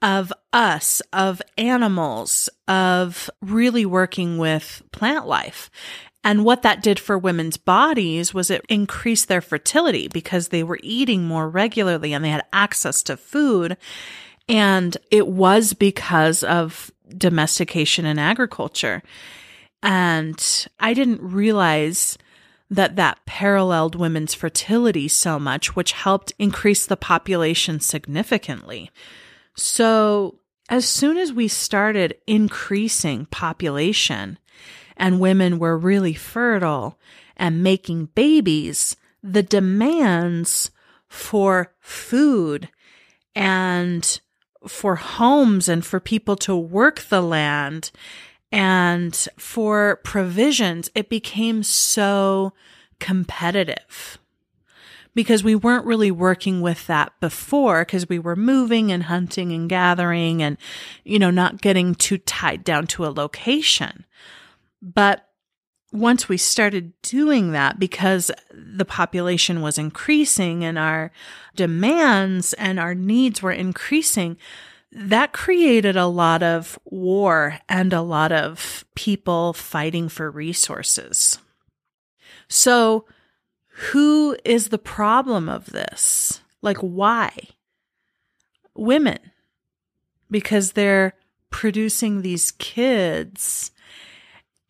of 0.00 0.32
us, 0.52 1.00
of 1.12 1.40
animals, 1.56 2.48
of 2.66 3.30
really 3.40 3.86
working 3.86 4.36
with 4.36 4.82
plant 4.90 5.26
life. 5.26 5.70
And 6.24 6.44
what 6.44 6.62
that 6.62 6.82
did 6.82 7.00
for 7.00 7.18
women's 7.18 7.56
bodies 7.56 8.32
was 8.32 8.50
it 8.50 8.64
increased 8.68 9.28
their 9.28 9.40
fertility 9.40 10.08
because 10.08 10.48
they 10.48 10.62
were 10.62 10.78
eating 10.82 11.24
more 11.24 11.48
regularly 11.48 12.12
and 12.12 12.24
they 12.24 12.30
had 12.30 12.44
access 12.52 13.02
to 13.04 13.16
food. 13.16 13.76
And 14.48 14.96
it 15.10 15.26
was 15.26 15.72
because 15.72 16.44
of 16.44 16.90
domestication 17.16 18.06
and 18.06 18.20
agriculture. 18.20 19.02
And 19.82 20.66
I 20.78 20.94
didn't 20.94 21.20
realize 21.22 22.16
that 22.70 22.96
that 22.96 23.18
paralleled 23.26 23.94
women's 23.94 24.32
fertility 24.32 25.08
so 25.08 25.38
much, 25.38 25.76
which 25.76 25.92
helped 25.92 26.32
increase 26.38 26.86
the 26.86 26.96
population 26.96 27.80
significantly. 27.80 28.90
So 29.56 30.38
as 30.70 30.88
soon 30.88 31.18
as 31.18 31.32
we 31.32 31.48
started 31.48 32.16
increasing 32.26 33.26
population, 33.26 34.38
and 35.02 35.18
women 35.18 35.58
were 35.58 35.76
really 35.76 36.14
fertile 36.14 36.96
and 37.36 37.60
making 37.60 38.06
babies, 38.14 38.94
the 39.20 39.42
demands 39.42 40.70
for 41.08 41.74
food 41.80 42.68
and 43.34 44.20
for 44.64 44.94
homes 44.94 45.68
and 45.68 45.84
for 45.84 45.98
people 45.98 46.36
to 46.36 46.54
work 46.56 47.00
the 47.00 47.20
land 47.20 47.90
and 48.52 49.26
for 49.36 49.98
provisions, 50.04 50.88
it 50.94 51.08
became 51.08 51.64
so 51.64 52.52
competitive 53.00 54.18
because 55.16 55.42
we 55.42 55.56
weren't 55.56 55.84
really 55.84 56.12
working 56.12 56.60
with 56.60 56.86
that 56.86 57.12
before 57.18 57.84
because 57.84 58.08
we 58.08 58.20
were 58.20 58.36
moving 58.36 58.92
and 58.92 59.02
hunting 59.04 59.50
and 59.50 59.68
gathering 59.68 60.40
and, 60.44 60.56
you 61.02 61.18
know, 61.18 61.32
not 61.32 61.60
getting 61.60 61.96
too 61.96 62.18
tied 62.18 62.62
down 62.62 62.86
to 62.86 63.04
a 63.04 63.10
location. 63.10 64.04
But 64.82 65.28
once 65.92 66.28
we 66.28 66.36
started 66.36 66.92
doing 67.02 67.52
that, 67.52 67.78
because 67.78 68.30
the 68.52 68.84
population 68.84 69.62
was 69.62 69.78
increasing 69.78 70.64
and 70.64 70.78
our 70.78 71.12
demands 71.54 72.52
and 72.54 72.80
our 72.80 72.94
needs 72.94 73.42
were 73.42 73.52
increasing, 73.52 74.36
that 74.90 75.32
created 75.32 75.96
a 75.96 76.06
lot 76.06 76.42
of 76.42 76.78
war 76.84 77.58
and 77.68 77.92
a 77.92 78.02
lot 78.02 78.32
of 78.32 78.84
people 78.94 79.52
fighting 79.52 80.08
for 80.08 80.30
resources. 80.30 81.38
So, 82.48 83.06
who 83.90 84.36
is 84.44 84.68
the 84.68 84.78
problem 84.78 85.48
of 85.48 85.66
this? 85.66 86.42
Like, 86.60 86.78
why? 86.78 87.32
Women. 88.74 89.18
Because 90.30 90.72
they're 90.72 91.14
producing 91.50 92.20
these 92.20 92.50
kids 92.52 93.70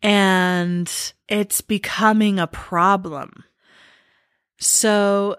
and 0.03 1.13
it's 1.29 1.61
becoming 1.61 2.37
a 2.37 2.45
problem. 2.45 3.45
So, 4.59 5.37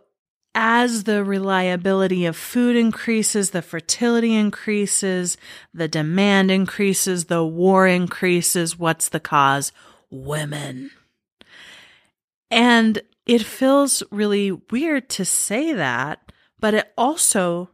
as 0.54 1.04
the 1.04 1.22
reliability 1.22 2.24
of 2.26 2.36
food 2.36 2.76
increases, 2.76 3.50
the 3.50 3.62
fertility 3.62 4.34
increases, 4.34 5.36
the 5.74 5.88
demand 5.88 6.50
increases, 6.50 7.26
the 7.26 7.44
war 7.44 7.86
increases, 7.86 8.78
what's 8.78 9.08
the 9.08 9.20
cause? 9.20 9.72
Women. 10.10 10.90
And 12.50 13.02
it 13.26 13.42
feels 13.42 14.02
really 14.10 14.52
weird 14.52 15.08
to 15.10 15.24
say 15.24 15.72
that, 15.72 16.32
but 16.60 16.74
it 16.74 16.92
also 16.96 17.70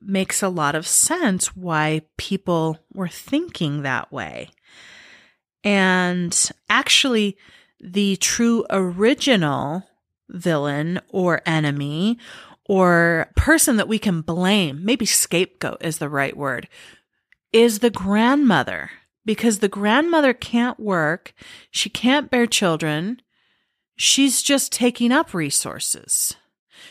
makes 0.00 0.42
a 0.42 0.48
lot 0.48 0.74
of 0.74 0.86
sense 0.86 1.54
why 1.54 2.02
people 2.16 2.78
were 2.92 3.08
thinking 3.08 3.82
that 3.82 4.10
way. 4.10 4.50
And 5.62 6.50
actually, 6.68 7.36
the 7.80 8.16
true 8.16 8.64
original 8.70 9.84
villain 10.28 11.00
or 11.08 11.42
enemy 11.46 12.18
or 12.66 13.30
person 13.36 13.76
that 13.76 13.88
we 13.88 13.98
can 13.98 14.20
blame, 14.20 14.84
maybe 14.84 15.04
scapegoat 15.04 15.78
is 15.80 15.98
the 15.98 16.08
right 16.08 16.36
word, 16.36 16.68
is 17.52 17.80
the 17.80 17.90
grandmother 17.90 18.90
because 19.24 19.58
the 19.58 19.68
grandmother 19.68 20.32
can't 20.32 20.78
work. 20.78 21.34
She 21.70 21.88
can't 21.88 22.30
bear 22.30 22.46
children. 22.46 23.20
She's 23.96 24.42
just 24.42 24.72
taking 24.72 25.12
up 25.12 25.34
resources. 25.34 26.36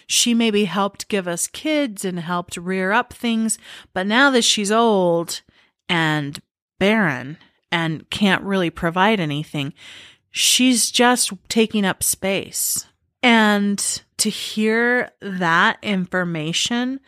She 0.05 0.33
maybe 0.33 0.65
helped 0.65 1.07
give 1.07 1.27
us 1.27 1.47
kids 1.47 2.05
and 2.05 2.19
helped 2.19 2.57
rear 2.57 2.91
up 2.91 3.13
things, 3.13 3.57
but 3.93 4.05
now 4.05 4.29
that 4.31 4.43
she's 4.43 4.71
old 4.71 5.41
and 5.87 6.41
barren 6.77 7.37
and 7.71 8.09
can't 8.09 8.43
really 8.43 8.69
provide 8.69 9.19
anything, 9.19 9.73
she's 10.31 10.91
just 10.91 11.31
taking 11.47 11.85
up 11.85 12.03
space. 12.03 12.85
And 13.21 13.79
to 14.17 14.29
hear 14.29 15.11
that 15.21 15.77
information 15.81 16.99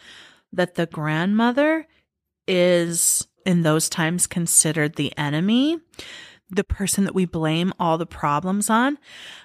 that 0.54 0.76
the 0.76 0.86
grandmother 0.86 1.88
is 2.48 3.28
in 3.46 3.62
those 3.62 3.90
times 3.90 4.28
considered 4.28 4.96
the 4.96 5.18
enemy, 5.18 5.80
the 6.50 6.64
person 6.64 7.06
that 7.06 7.16
we 7.16 7.26
blame 7.26 7.74
all 7.80 7.98
the 7.98 8.06
problems 8.06 8.70
on, 8.70 8.98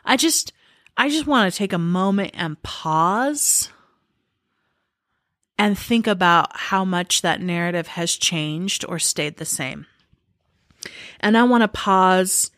I 0.04 0.16
just 0.16 0.52
I 0.96 1.08
just 1.08 1.26
want 1.26 1.52
to 1.52 1.56
take 1.56 1.72
a 1.72 1.78
moment 1.78 2.32
and 2.34 2.60
pause 2.62 3.70
and 5.58 5.78
think 5.78 6.06
about 6.06 6.56
how 6.56 6.84
much 6.84 7.22
that 7.22 7.40
narrative 7.40 7.86
has 7.88 8.16
changed 8.16 8.84
or 8.88 8.98
stayed 8.98 9.36
the 9.36 9.44
same. 9.44 9.86
And 11.20 11.36
I 11.36 11.44
want 11.44 11.62
to 11.62 11.68
pause 11.68 12.50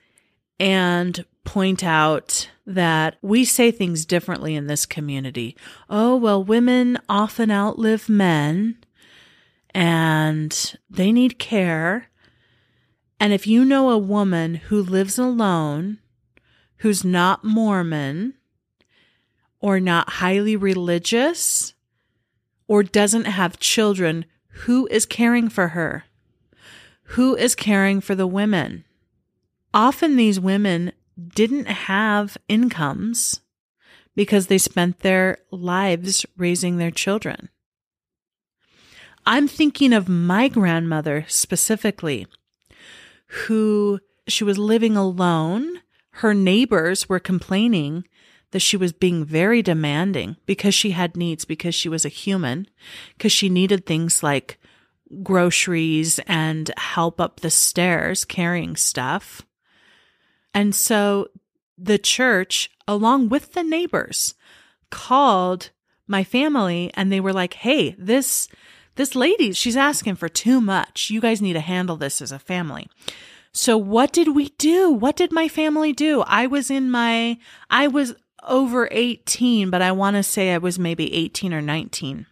and 0.60 1.24
point 1.44 1.84
out 1.84 2.50
that 2.66 3.16
we 3.22 3.44
say 3.44 3.70
things 3.70 4.04
differently 4.04 4.54
in 4.54 4.66
this 4.66 4.84
community. 4.84 5.56
Oh, 5.88 6.16
well, 6.16 6.42
women 6.42 6.98
often 7.08 7.50
outlive 7.50 8.08
men 8.08 8.76
and 9.70 10.76
they 10.90 11.12
need 11.12 11.38
care. 11.38 12.10
And 13.20 13.32
if 13.32 13.46
you 13.46 13.64
know 13.64 13.90
a 13.90 13.98
woman 13.98 14.56
who 14.56 14.82
lives 14.82 15.18
alone 15.18 15.98
who's 16.78 17.04
not 17.04 17.44
Mormon 17.44 18.34
or 19.60 19.80
not 19.80 20.10
highly 20.10 20.56
religious 20.56 21.74
or 22.66 22.82
doesn't 22.82 23.24
have 23.24 23.58
children, 23.58 24.24
who 24.48 24.86
is 24.90 25.06
caring 25.06 25.48
for 25.48 25.68
her? 25.68 26.04
Who 27.12 27.36
is 27.36 27.54
caring 27.54 28.00
for 28.00 28.14
the 28.14 28.26
women? 28.26 28.84
Often 29.72 30.16
these 30.16 30.40
women 30.40 30.92
didn't 31.18 31.66
have 31.66 32.36
incomes 32.48 33.40
because 34.14 34.46
they 34.46 34.58
spent 34.58 35.00
their 35.00 35.38
lives 35.50 36.26
raising 36.36 36.76
their 36.76 36.90
children. 36.90 37.48
I'm 39.26 39.46
thinking 39.48 39.92
of 39.92 40.08
my 40.08 40.48
grandmother 40.48 41.24
specifically, 41.28 42.26
who 43.46 44.00
she 44.26 44.44
was 44.44 44.58
living 44.58 44.96
alone 44.96 45.80
her 46.18 46.34
neighbors 46.34 47.08
were 47.08 47.20
complaining 47.20 48.04
that 48.50 48.58
she 48.58 48.76
was 48.76 48.92
being 48.92 49.24
very 49.24 49.62
demanding 49.62 50.36
because 50.46 50.74
she 50.74 50.90
had 50.90 51.16
needs, 51.16 51.44
because 51.44 51.76
she 51.76 51.88
was 51.88 52.04
a 52.04 52.08
human, 52.08 52.66
because 53.16 53.30
she 53.30 53.48
needed 53.48 53.86
things 53.86 54.20
like 54.20 54.58
groceries 55.22 56.18
and 56.26 56.70
help 56.76 57.20
up 57.20 57.40
the 57.40 57.50
stairs 57.50 58.24
carrying 58.24 58.76
stuff. 58.76 59.42
And 60.54 60.74
so 60.74 61.28
the 61.76 61.98
church, 61.98 62.70
along 62.86 63.28
with 63.28 63.52
the 63.52 63.62
neighbors, 63.62 64.34
called 64.90 65.70
my 66.06 66.24
family 66.24 66.90
and 66.94 67.12
they 67.12 67.20
were 67.20 67.32
like, 67.32 67.54
Hey, 67.54 67.94
this, 67.98 68.48
this 68.96 69.14
lady, 69.14 69.52
she's 69.52 69.76
asking 69.76 70.16
for 70.16 70.28
too 70.28 70.60
much. 70.60 71.10
You 71.10 71.20
guys 71.20 71.42
need 71.42 71.52
to 71.54 71.60
handle 71.60 71.96
this 71.96 72.20
as 72.20 72.32
a 72.32 72.38
family. 72.38 72.88
So 73.52 73.76
what 73.76 74.12
did 74.12 74.34
we 74.34 74.50
do? 74.50 74.90
What 74.90 75.16
did 75.16 75.32
my 75.32 75.48
family 75.48 75.92
do? 75.92 76.22
I 76.26 76.46
was 76.46 76.70
in 76.70 76.90
my, 76.90 77.38
I 77.70 77.88
was 77.88 78.14
over 78.46 78.88
18, 78.90 79.70
but 79.70 79.82
I 79.82 79.92
want 79.92 80.16
to 80.16 80.22
say 80.22 80.52
I 80.52 80.58
was 80.58 80.78
maybe 80.78 81.12
18 81.12 81.52
or 81.52 81.60
19. 81.60 82.26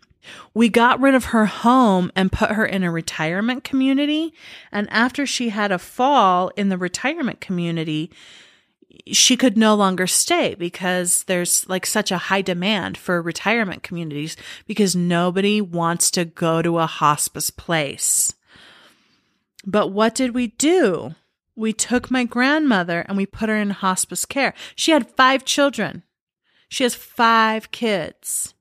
We 0.54 0.68
got 0.68 1.00
rid 1.00 1.14
of 1.14 1.26
her 1.26 1.46
home 1.46 2.10
and 2.16 2.32
put 2.32 2.52
her 2.52 2.66
in 2.66 2.82
a 2.82 2.90
retirement 2.90 3.64
community. 3.64 4.32
And 4.72 4.88
after 4.90 5.26
she 5.26 5.50
had 5.50 5.72
a 5.72 5.78
fall 5.78 6.50
in 6.56 6.68
the 6.68 6.78
retirement 6.78 7.40
community, 7.40 8.10
she 9.12 9.36
could 9.36 9.56
no 9.56 9.74
longer 9.74 10.06
stay 10.06 10.54
because 10.54 11.24
there's 11.24 11.68
like 11.68 11.86
such 11.86 12.10
a 12.10 12.18
high 12.18 12.42
demand 12.42 12.96
for 12.96 13.20
retirement 13.20 13.82
communities 13.82 14.36
because 14.66 14.96
nobody 14.96 15.60
wants 15.60 16.10
to 16.12 16.24
go 16.24 16.62
to 16.62 16.78
a 16.78 16.86
hospice 16.86 17.50
place. 17.50 18.34
But 19.64 19.88
what 19.88 20.14
did 20.14 20.34
we 20.34 20.48
do? 20.48 21.14
We 21.54 21.72
took 21.72 22.10
my 22.10 22.24
grandmother 22.24 23.04
and 23.08 23.16
we 23.16 23.26
put 23.26 23.48
her 23.48 23.56
in 23.56 23.70
hospice 23.70 24.24
care. 24.24 24.54
She 24.74 24.92
had 24.92 25.10
five 25.10 25.44
children. 25.44 26.02
She 26.68 26.84
has 26.84 26.94
five 26.94 27.70
kids. 27.70 28.54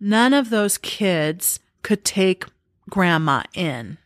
None 0.00 0.32
of 0.32 0.50
those 0.50 0.78
kids 0.78 1.60
could 1.82 2.04
take 2.04 2.44
grandma 2.88 3.42
in. 3.54 3.98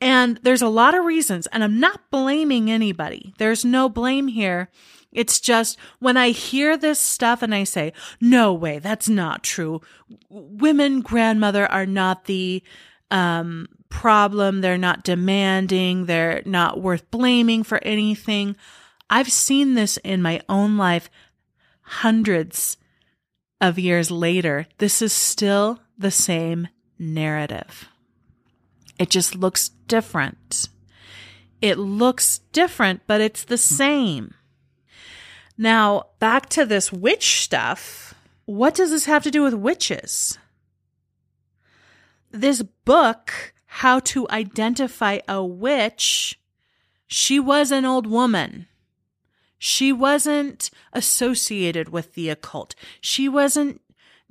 And 0.00 0.40
there's 0.42 0.62
a 0.62 0.68
lot 0.68 0.94
of 0.94 1.04
reasons, 1.04 1.46
and 1.48 1.62
I'm 1.62 1.78
not 1.78 2.10
blaming 2.10 2.70
anybody. 2.70 3.34
There's 3.38 3.64
no 3.64 3.88
blame 3.88 4.28
here. 4.28 4.70
It's 5.12 5.40
just 5.40 5.76
when 5.98 6.16
I 6.16 6.30
hear 6.30 6.76
this 6.76 6.98
stuff 6.98 7.42
and 7.42 7.54
I 7.54 7.64
say, 7.64 7.92
no 8.20 8.54
way, 8.54 8.78
that's 8.78 9.08
not 9.08 9.42
true. 9.42 9.82
Women 10.28 11.00
grandmother 11.00 11.66
are 11.66 11.86
not 11.86 12.24
the 12.24 12.62
um, 13.10 13.68
problem. 13.88 14.60
They're 14.60 14.78
not 14.78 15.04
demanding. 15.04 16.06
They're 16.06 16.42
not 16.46 16.80
worth 16.80 17.10
blaming 17.10 17.64
for 17.64 17.78
anything. 17.82 18.56
I've 19.10 19.30
seen 19.30 19.74
this 19.74 19.96
in 19.98 20.22
my 20.22 20.40
own 20.48 20.76
life 20.76 21.10
hundreds 21.82 22.76
of 23.60 23.78
years 23.78 24.10
later. 24.10 24.66
This 24.78 25.02
is 25.02 25.12
still 25.12 25.80
the 25.98 26.10
same 26.10 26.68
narrative. 26.98 27.88
It 28.98 29.10
just 29.10 29.34
looks 29.34 29.70
different. 29.86 30.68
It 31.60 31.78
looks 31.78 32.38
different, 32.52 33.02
but 33.06 33.20
it's 33.20 33.44
the 33.44 33.58
same. 33.58 34.34
Now, 35.58 36.06
back 36.18 36.48
to 36.50 36.64
this 36.64 36.92
witch 36.92 37.42
stuff. 37.42 38.14
What 38.46 38.74
does 38.74 38.90
this 38.90 39.04
have 39.04 39.22
to 39.24 39.30
do 39.30 39.42
with 39.42 39.54
witches? 39.54 40.38
This 42.30 42.62
book 42.62 43.52
how 43.66 44.00
to 44.00 44.28
identify 44.30 45.20
a 45.28 45.44
witch, 45.44 46.40
she 47.06 47.38
was 47.38 47.70
an 47.70 47.84
old 47.84 48.06
woman. 48.06 48.66
She 49.62 49.92
wasn't 49.92 50.70
associated 50.94 51.90
with 51.90 52.14
the 52.14 52.30
occult. 52.30 52.74
She 53.02 53.28
wasn't 53.28 53.82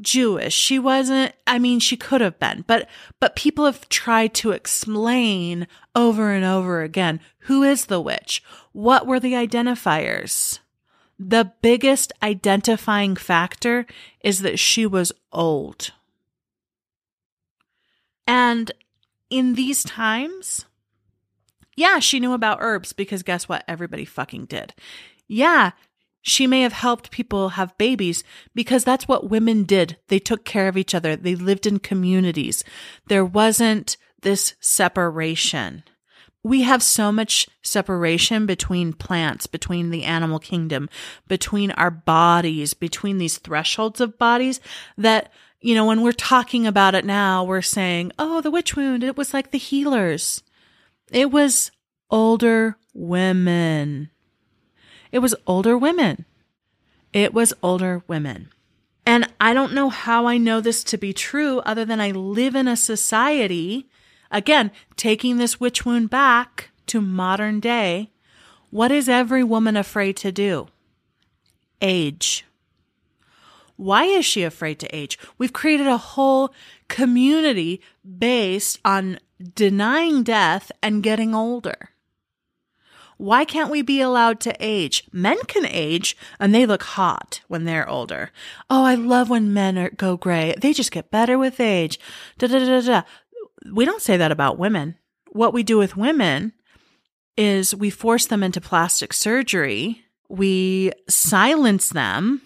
Jewish. 0.01 0.55
She 0.55 0.79
wasn't, 0.79 1.33
I 1.45 1.59
mean, 1.59 1.79
she 1.79 1.95
could 1.95 2.19
have 2.19 2.39
been, 2.39 2.63
but, 2.65 2.89
but 3.19 3.35
people 3.35 3.65
have 3.65 3.87
tried 3.89 4.33
to 4.35 4.51
explain 4.51 5.67
over 5.95 6.31
and 6.31 6.43
over 6.43 6.81
again 6.81 7.19
who 7.41 7.61
is 7.61 7.85
the 7.85 8.01
witch? 8.01 8.43
What 8.71 9.05
were 9.05 9.19
the 9.19 9.33
identifiers? 9.33 10.57
The 11.19 11.51
biggest 11.61 12.11
identifying 12.23 13.15
factor 13.15 13.85
is 14.21 14.41
that 14.41 14.57
she 14.57 14.87
was 14.87 15.11
old. 15.31 15.91
And 18.25 18.71
in 19.29 19.53
these 19.53 19.83
times, 19.83 20.65
yeah, 21.75 21.99
she 21.99 22.19
knew 22.19 22.33
about 22.33 22.59
herbs 22.61 22.93
because 22.93 23.21
guess 23.21 23.47
what? 23.47 23.63
Everybody 23.67 24.05
fucking 24.05 24.45
did. 24.45 24.73
Yeah, 25.29 25.71
she 26.21 26.47
may 26.47 26.61
have 26.61 26.73
helped 26.73 27.11
people 27.11 27.49
have 27.49 27.77
babies 27.77 28.23
because 28.53 28.83
that's 28.83 29.07
what 29.07 29.29
women 29.29 29.63
did. 29.63 29.97
They 30.09 30.19
took 30.19 30.43
care 30.43 30.67
of 30.67 30.75
each 30.75 30.93
other. 30.93 31.15
They 31.15 31.35
lived 31.35 31.65
in 31.65 31.79
communities. 31.79 32.63
There 33.07 33.23
wasn't 33.23 33.95
this 34.21 34.55
separation. 34.59 35.83
We 36.43 36.63
have 36.63 36.83
so 36.83 37.11
much 37.11 37.47
separation 37.61 38.45
between 38.45 38.93
plants, 38.93 39.47
between 39.47 39.91
the 39.91 40.03
animal 40.03 40.39
kingdom, 40.39 40.89
between 41.27 41.71
our 41.71 41.91
bodies, 41.91 42.73
between 42.73 43.17
these 43.17 43.37
thresholds 43.37 44.01
of 44.01 44.17
bodies 44.17 44.59
that 44.97 45.31
you 45.61 45.75
know, 45.75 45.85
when 45.85 46.01
we're 46.01 46.13
talking 46.13 46.65
about 46.65 46.95
it 46.95 47.03
now, 47.03 47.43
we're 47.43 47.61
saying, 47.61 48.13
oh, 48.17 48.39
the 48.39 48.51
witch 48.51 48.77
wound, 48.77 49.03
it 49.03 49.17
was 49.17 49.33
like 49.33 49.51
the 49.51 49.57
healers. 49.57 50.41
It 51.11 51.31
was 51.31 51.71
older 52.09 52.77
women. 52.93 54.09
It 55.11 55.19
was 55.19 55.35
older 55.47 55.77
women. 55.77 56.25
It 57.13 57.33
was 57.33 57.53
older 57.63 58.03
women. 58.07 58.49
And 59.05 59.31
I 59.41 59.53
don't 59.53 59.73
know 59.73 59.89
how 59.89 60.27
I 60.27 60.37
know 60.37 60.61
this 60.61 60.83
to 60.85 60.97
be 60.97 61.13
true 61.13 61.59
other 61.59 61.83
than 61.83 61.99
I 61.99 62.11
live 62.11 62.55
in 62.55 62.67
a 62.67 62.77
society, 62.77 63.89
again, 64.29 64.69
taking 64.95 65.37
this 65.37 65.59
witch 65.59 65.83
wound 65.85 66.11
back 66.11 66.69
to 66.87 67.01
modern 67.01 67.59
day. 67.59 68.11
What 68.69 68.91
is 68.91 69.09
every 69.09 69.43
woman 69.43 69.75
afraid 69.75 70.15
to 70.17 70.31
do? 70.31 70.67
Age. 71.81 72.45
Why 73.77 74.03
is 74.03 74.25
she 74.25 74.43
afraid 74.43 74.77
to 74.79 74.95
age? 74.95 75.17
We've 75.37 75.53
created 75.53 75.87
a 75.87 75.97
whole 75.97 76.53
community 76.87 77.81
based 78.03 78.79
on 78.83 79.19
denying 79.55 80.21
death 80.23 80.71
and 80.83 81.01
getting 81.01 81.33
older. 81.33 81.91
Why 83.19 83.43
can't 83.43 83.69
we 83.69 83.81
be 83.81 83.99
allowed 83.99 84.39
to 84.41 84.55
age? 84.61 85.03
Men 85.11 85.39
can 85.45 85.65
age 85.65 86.15
and 86.39 86.55
they 86.55 86.65
look 86.65 86.83
hot 86.83 87.41
when 87.49 87.65
they're 87.65 87.87
older. 87.87 88.31
Oh, 88.69 88.85
I 88.85 88.95
love 88.95 89.29
when 89.29 89.53
men 89.53 89.77
are, 89.77 89.89
go 89.89 90.15
gray. 90.15 90.55
They 90.57 90.71
just 90.71 90.93
get 90.93 91.11
better 91.11 91.37
with 91.37 91.59
age. 91.59 91.99
Da, 92.37 92.47
da, 92.47 92.59
da, 92.59 92.79
da. 92.79 93.01
We 93.73 93.83
don't 93.83 94.01
say 94.01 94.15
that 94.15 94.31
about 94.31 94.57
women. 94.57 94.95
What 95.33 95.53
we 95.53 95.63
do 95.63 95.77
with 95.77 95.97
women 95.97 96.53
is 97.35 97.75
we 97.75 97.89
force 97.89 98.25
them 98.25 98.41
into 98.41 98.61
plastic 98.61 99.11
surgery. 99.11 100.05
We 100.29 100.93
silence 101.09 101.89
them. 101.89 102.41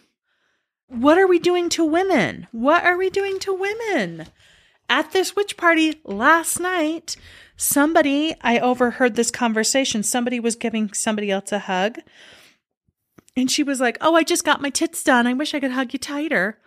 What 0.88 1.20
are 1.20 1.28
we 1.28 1.38
doing 1.38 1.70
to 1.70 1.86
women? 1.86 2.48
What 2.52 2.84
are 2.84 2.98
we 2.98 3.12
doing 3.12 3.38
to 3.42 3.54
women? 3.54 4.26
At 4.90 5.12
this 5.12 5.36
witch 5.36 5.56
party 5.56 6.02
last 6.04 6.60
night, 6.60 7.16
somebody, 7.56 8.36
I 8.42 8.60
overheard 8.60 9.16
this 9.16 9.32
conversation. 9.32 10.04
Somebody 10.04 10.40
was 10.40 10.56
giving 10.56 10.94
somebody 10.94 11.32
else 11.32 11.52
a 11.52 11.60
hug. 11.60 12.00
And 13.36 13.50
she 13.50 13.64
was 13.64 13.80
like, 13.80 13.98
Oh, 14.02 14.16
I 14.16 14.24
just 14.24 14.46
got 14.46 14.62
my 14.62 14.70
tits 14.70 15.04
done. 15.04 15.28
I 15.28 15.34
wish 15.34 15.54
I 15.54 15.60
could 15.60 15.72
hug 15.72 15.94
you 15.94 16.00
tighter. 16.00 16.60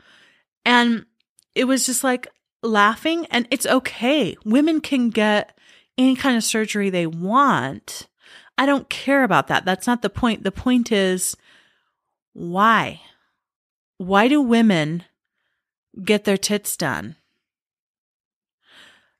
And 0.64 1.06
it 1.54 1.64
was 1.64 1.86
just 1.86 2.02
like 2.02 2.26
laughing. 2.62 3.26
And 3.30 3.46
it's 3.50 3.66
okay. 3.66 4.36
Women 4.44 4.80
can 4.80 5.10
get 5.10 5.56
any 5.96 6.16
kind 6.16 6.36
of 6.36 6.44
surgery 6.44 6.90
they 6.90 7.06
want. 7.06 8.08
I 8.58 8.66
don't 8.66 8.88
care 8.88 9.22
about 9.22 9.48
that. 9.48 9.64
That's 9.64 9.86
not 9.86 10.02
the 10.02 10.10
point. 10.10 10.42
The 10.42 10.52
point 10.52 10.90
is 10.90 11.36
why? 12.32 13.00
Why 13.98 14.28
do 14.28 14.40
women 14.40 15.04
get 16.02 16.24
their 16.24 16.36
tits 16.36 16.76
done? 16.76 17.16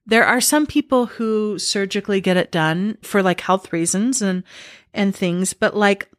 There 0.07 0.25
are 0.25 0.40
some 0.40 0.66
people 0.66 1.07
who 1.07 1.59
surgically 1.59 2.21
get 2.21 2.37
it 2.37 2.53
done 2.53 2.97
for 3.03 3.23
like 3.23 3.40
health 3.40 3.73
reasons 3.73 4.23
and 4.23 4.45
and 4.95 5.14
things 5.14 5.53
but 5.53 5.77
like 5.77 6.11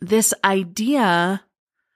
this 0.00 0.32
idea 0.44 1.42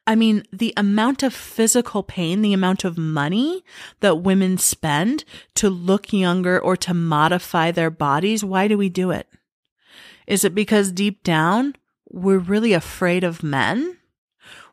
I 0.08 0.14
mean, 0.14 0.44
the 0.52 0.72
amount 0.76 1.24
of 1.24 1.34
physical 1.34 2.04
pain, 2.04 2.40
the 2.40 2.52
amount 2.52 2.84
of 2.84 2.96
money 2.96 3.64
that 4.00 4.22
women 4.22 4.56
spend 4.56 5.24
to 5.56 5.68
look 5.68 6.12
younger 6.12 6.60
or 6.60 6.76
to 6.76 6.94
modify 6.94 7.72
their 7.72 7.90
bodies, 7.90 8.44
why 8.44 8.68
do 8.68 8.78
we 8.78 8.88
do 8.88 9.10
it? 9.10 9.28
Is 10.26 10.44
it 10.44 10.54
because 10.54 10.92
deep 10.92 11.24
down 11.24 11.74
we're 12.08 12.38
really 12.38 12.72
afraid 12.72 13.24
of 13.24 13.42
men? 13.42 13.98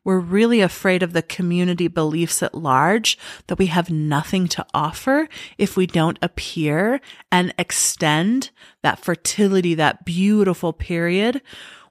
We're 0.03 0.19
really 0.19 0.61
afraid 0.61 1.01
of 1.01 1.13
the 1.13 1.21
community 1.21 1.87
beliefs 1.87 2.43
at 2.43 2.55
large 2.55 3.17
that 3.47 3.57
we 3.57 3.67
have 3.67 3.89
nothing 3.89 4.47
to 4.49 4.65
offer 4.73 5.29
if 5.57 5.77
we 5.77 5.87
don't 5.87 6.19
appear 6.21 6.99
and 7.31 7.53
extend 7.57 8.51
that 8.81 8.99
fertility, 8.99 9.75
that 9.75 10.05
beautiful 10.05 10.73
period 10.73 11.41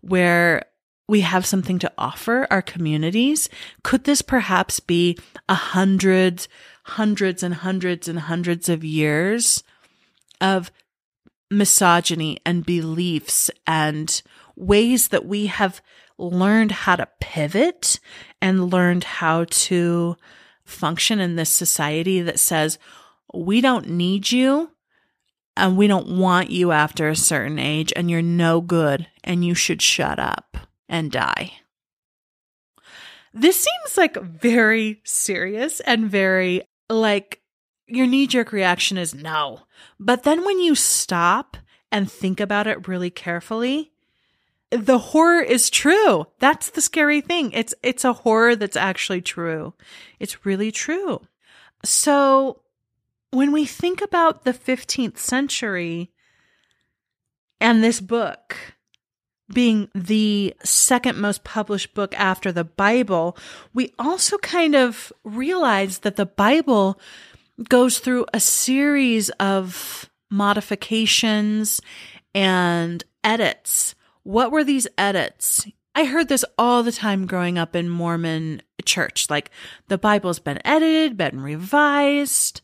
where 0.02 0.64
we 1.08 1.20
have 1.20 1.46
something 1.46 1.78
to 1.78 1.92
offer 1.98 2.46
our 2.50 2.62
communities. 2.62 3.48
Could 3.82 4.04
this 4.04 4.22
perhaps 4.22 4.80
be 4.80 5.18
a 5.48 5.54
hundred, 5.54 6.46
hundreds 6.84 7.42
and 7.42 7.54
hundreds 7.54 8.08
and 8.08 8.18
hundreds 8.18 8.68
of 8.68 8.84
years 8.84 9.62
of 10.40 10.70
misogyny 11.50 12.38
and 12.46 12.64
beliefs 12.64 13.50
and 13.66 14.22
ways 14.56 15.08
that 15.08 15.26
we 15.26 15.46
have 15.46 15.82
learned 16.18 16.72
how 16.72 16.96
to 16.96 17.08
pivot 17.20 18.00
and 18.40 18.70
learned 18.70 19.04
how 19.04 19.44
to 19.44 20.16
function 20.64 21.20
in 21.20 21.36
this 21.36 21.50
society 21.50 22.22
that 22.22 22.40
says, 22.40 22.78
we 23.34 23.60
don't 23.60 23.88
need 23.88 24.30
you 24.30 24.70
and 25.56 25.76
we 25.76 25.86
don't 25.86 26.18
want 26.18 26.50
you 26.50 26.72
after 26.72 27.08
a 27.08 27.16
certain 27.16 27.58
age 27.58 27.92
and 27.94 28.10
you're 28.10 28.22
no 28.22 28.60
good 28.60 29.06
and 29.24 29.44
you 29.44 29.54
should 29.54 29.82
shut 29.82 30.18
up 30.18 30.56
and 30.88 31.10
die. 31.10 31.52
This 33.34 33.56
seems 33.56 33.96
like 33.96 34.16
very 34.16 35.00
serious 35.04 35.80
and 35.80 36.10
very 36.10 36.62
like 36.90 37.40
your 37.86 38.06
knee 38.06 38.26
jerk 38.26 38.52
reaction 38.52 38.98
is 38.98 39.14
no. 39.14 39.60
But 39.98 40.22
then 40.22 40.44
when 40.44 40.60
you 40.60 40.74
stop 40.74 41.56
and 41.90 42.10
think 42.10 42.40
about 42.40 42.66
it 42.66 42.88
really 42.88 43.10
carefully, 43.10 43.91
the 44.72 44.98
horror 44.98 45.42
is 45.42 45.68
true. 45.68 46.26
That's 46.38 46.70
the 46.70 46.80
scary 46.80 47.20
thing. 47.20 47.52
It's 47.52 47.74
it's 47.82 48.04
a 48.04 48.12
horror 48.12 48.56
that's 48.56 48.76
actually 48.76 49.20
true. 49.20 49.74
It's 50.18 50.46
really 50.46 50.72
true. 50.72 51.20
So 51.84 52.62
when 53.30 53.52
we 53.52 53.66
think 53.66 54.00
about 54.00 54.44
the 54.44 54.52
15th 54.52 55.18
century 55.18 56.10
and 57.60 57.82
this 57.82 58.00
book 58.00 58.56
being 59.52 59.88
the 59.94 60.54
second 60.64 61.18
most 61.18 61.44
published 61.44 61.92
book 61.92 62.14
after 62.18 62.50
the 62.50 62.64
Bible, 62.64 63.36
we 63.74 63.92
also 63.98 64.38
kind 64.38 64.74
of 64.74 65.12
realize 65.24 65.98
that 65.98 66.16
the 66.16 66.26
Bible 66.26 66.98
goes 67.68 67.98
through 67.98 68.24
a 68.32 68.40
series 68.40 69.28
of 69.30 70.08
modifications 70.30 71.82
and 72.34 73.04
edits 73.22 73.94
what 74.22 74.50
were 74.50 74.64
these 74.64 74.86
edits? 74.96 75.66
I 75.94 76.04
heard 76.04 76.28
this 76.28 76.44
all 76.56 76.82
the 76.82 76.92
time 76.92 77.26
growing 77.26 77.58
up 77.58 77.76
in 77.76 77.88
Mormon 77.88 78.62
church. 78.84 79.28
Like 79.28 79.50
the 79.88 79.98
Bible's 79.98 80.38
been 80.38 80.58
edited, 80.64 81.16
been 81.16 81.40
revised. 81.40 82.62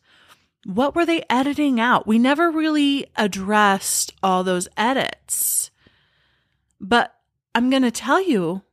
What 0.65 0.95
were 0.95 1.05
they 1.05 1.23
editing 1.29 1.79
out? 1.79 2.07
We 2.07 2.19
never 2.19 2.51
really 2.51 3.05
addressed 3.15 4.13
all 4.21 4.43
those 4.43 4.67
edits. 4.75 5.71
But 6.81 7.15
I'm 7.53 7.69
going 7.69 7.83
to 7.83 7.91
tell 7.91 8.21
you 8.21 8.63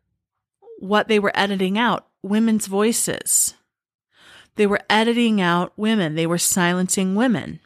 what 0.78 1.08
they 1.08 1.18
were 1.18 1.32
editing 1.34 1.78
out 1.78 2.06
women's 2.22 2.66
voices. 2.66 3.54
They 4.56 4.66
were 4.66 4.80
editing 4.88 5.40
out 5.40 5.72
women, 5.76 6.14
they 6.14 6.26
were 6.26 6.38
silencing 6.38 7.14
women. 7.14 7.60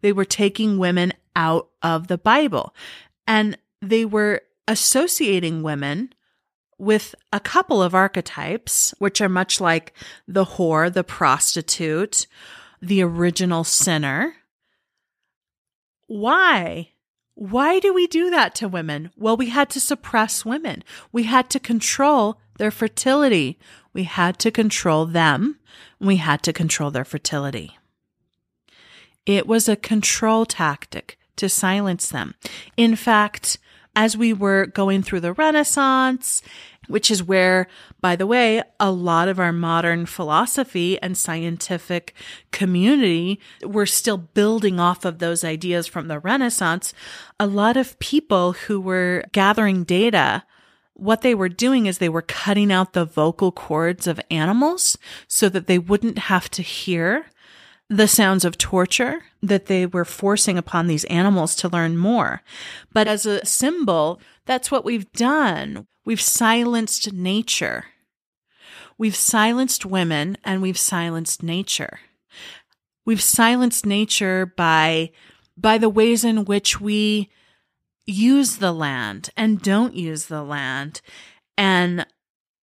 They 0.00 0.12
were 0.12 0.24
taking 0.24 0.78
women 0.78 1.12
out 1.36 1.68
of 1.82 2.08
the 2.08 2.18
Bible. 2.18 2.74
And 3.26 3.58
they 3.80 4.04
were 4.04 4.42
associating 4.66 5.62
women 5.62 6.12
with 6.78 7.14
a 7.32 7.40
couple 7.40 7.82
of 7.82 7.94
archetypes, 7.94 8.94
which 8.98 9.20
are 9.20 9.28
much 9.28 9.60
like 9.60 9.92
the 10.26 10.44
whore, 10.44 10.92
the 10.92 11.04
prostitute, 11.04 12.26
the 12.80 13.02
original 13.02 13.64
sinner. 13.64 14.36
Why? 16.06 16.90
Why 17.34 17.78
do 17.78 17.92
we 17.92 18.06
do 18.06 18.30
that 18.30 18.54
to 18.56 18.68
women? 18.68 19.10
Well, 19.16 19.36
we 19.36 19.48
had 19.48 19.70
to 19.70 19.80
suppress 19.80 20.44
women. 20.44 20.82
We 21.12 21.24
had 21.24 21.50
to 21.50 21.60
control 21.60 22.40
their 22.58 22.70
fertility. 22.70 23.58
We 23.92 24.04
had 24.04 24.38
to 24.40 24.50
control 24.50 25.06
them. 25.06 25.58
We 26.00 26.16
had 26.16 26.42
to 26.44 26.52
control 26.52 26.90
their 26.90 27.04
fertility. 27.04 27.76
It 29.26 29.46
was 29.46 29.68
a 29.68 29.76
control 29.76 30.46
tactic 30.46 31.18
to 31.36 31.48
silence 31.48 32.08
them. 32.08 32.34
In 32.76 32.96
fact, 32.96 33.58
as 33.94 34.16
we 34.16 34.32
were 34.32 34.66
going 34.66 35.02
through 35.02 35.20
the 35.20 35.32
Renaissance, 35.32 36.42
which 36.86 37.10
is 37.10 37.22
where, 37.22 37.68
by 38.00 38.16
the 38.16 38.26
way, 38.26 38.62
a 38.80 38.90
lot 38.90 39.28
of 39.28 39.38
our 39.38 39.52
modern 39.52 40.06
philosophy 40.06 41.00
and 41.02 41.16
scientific 41.16 42.14
community 42.50 43.40
were 43.62 43.86
still 43.86 44.16
building 44.16 44.80
off 44.80 45.04
of 45.04 45.18
those 45.18 45.44
ideas 45.44 45.86
from 45.86 46.08
the 46.08 46.18
Renaissance. 46.18 46.94
A 47.38 47.46
lot 47.46 47.76
of 47.76 47.98
people 47.98 48.52
who 48.52 48.80
were 48.80 49.24
gathering 49.32 49.84
data 49.84 50.44
what 50.98 51.22
they 51.22 51.34
were 51.34 51.48
doing 51.48 51.86
is 51.86 51.98
they 51.98 52.08
were 52.08 52.22
cutting 52.22 52.72
out 52.72 52.92
the 52.92 53.04
vocal 53.04 53.52
cords 53.52 54.08
of 54.08 54.20
animals 54.32 54.98
so 55.28 55.48
that 55.48 55.68
they 55.68 55.78
wouldn't 55.78 56.18
have 56.18 56.50
to 56.50 56.60
hear 56.60 57.26
the 57.90 58.08
sounds 58.08 58.44
of 58.44 58.58
torture 58.58 59.22
that 59.42 59.66
they 59.66 59.86
were 59.86 60.04
forcing 60.04 60.58
upon 60.58 60.86
these 60.86 61.04
animals 61.04 61.54
to 61.56 61.68
learn 61.68 61.96
more. 61.96 62.42
But 62.92 63.08
as 63.08 63.24
a 63.24 63.44
symbol, 63.46 64.20
that's 64.46 64.70
what 64.70 64.84
we've 64.84 65.10
done. 65.12 65.86
We've 66.04 66.20
silenced 66.20 67.12
nature. 67.12 67.86
We've 68.98 69.16
silenced 69.16 69.86
women 69.86 70.36
and 70.44 70.60
we've 70.60 70.78
silenced 70.78 71.42
nature. 71.42 72.00
We've 73.06 73.22
silenced 73.22 73.86
nature 73.86 74.44
by, 74.44 75.12
by 75.56 75.78
the 75.78 75.88
ways 75.88 76.24
in 76.24 76.44
which 76.44 76.80
we 76.80 77.30
use 78.06 78.56
the 78.56 78.72
land 78.72 79.30
and 79.36 79.62
don't 79.62 79.94
use 79.94 80.26
the 80.26 80.42
land 80.42 81.00
and 81.56 82.06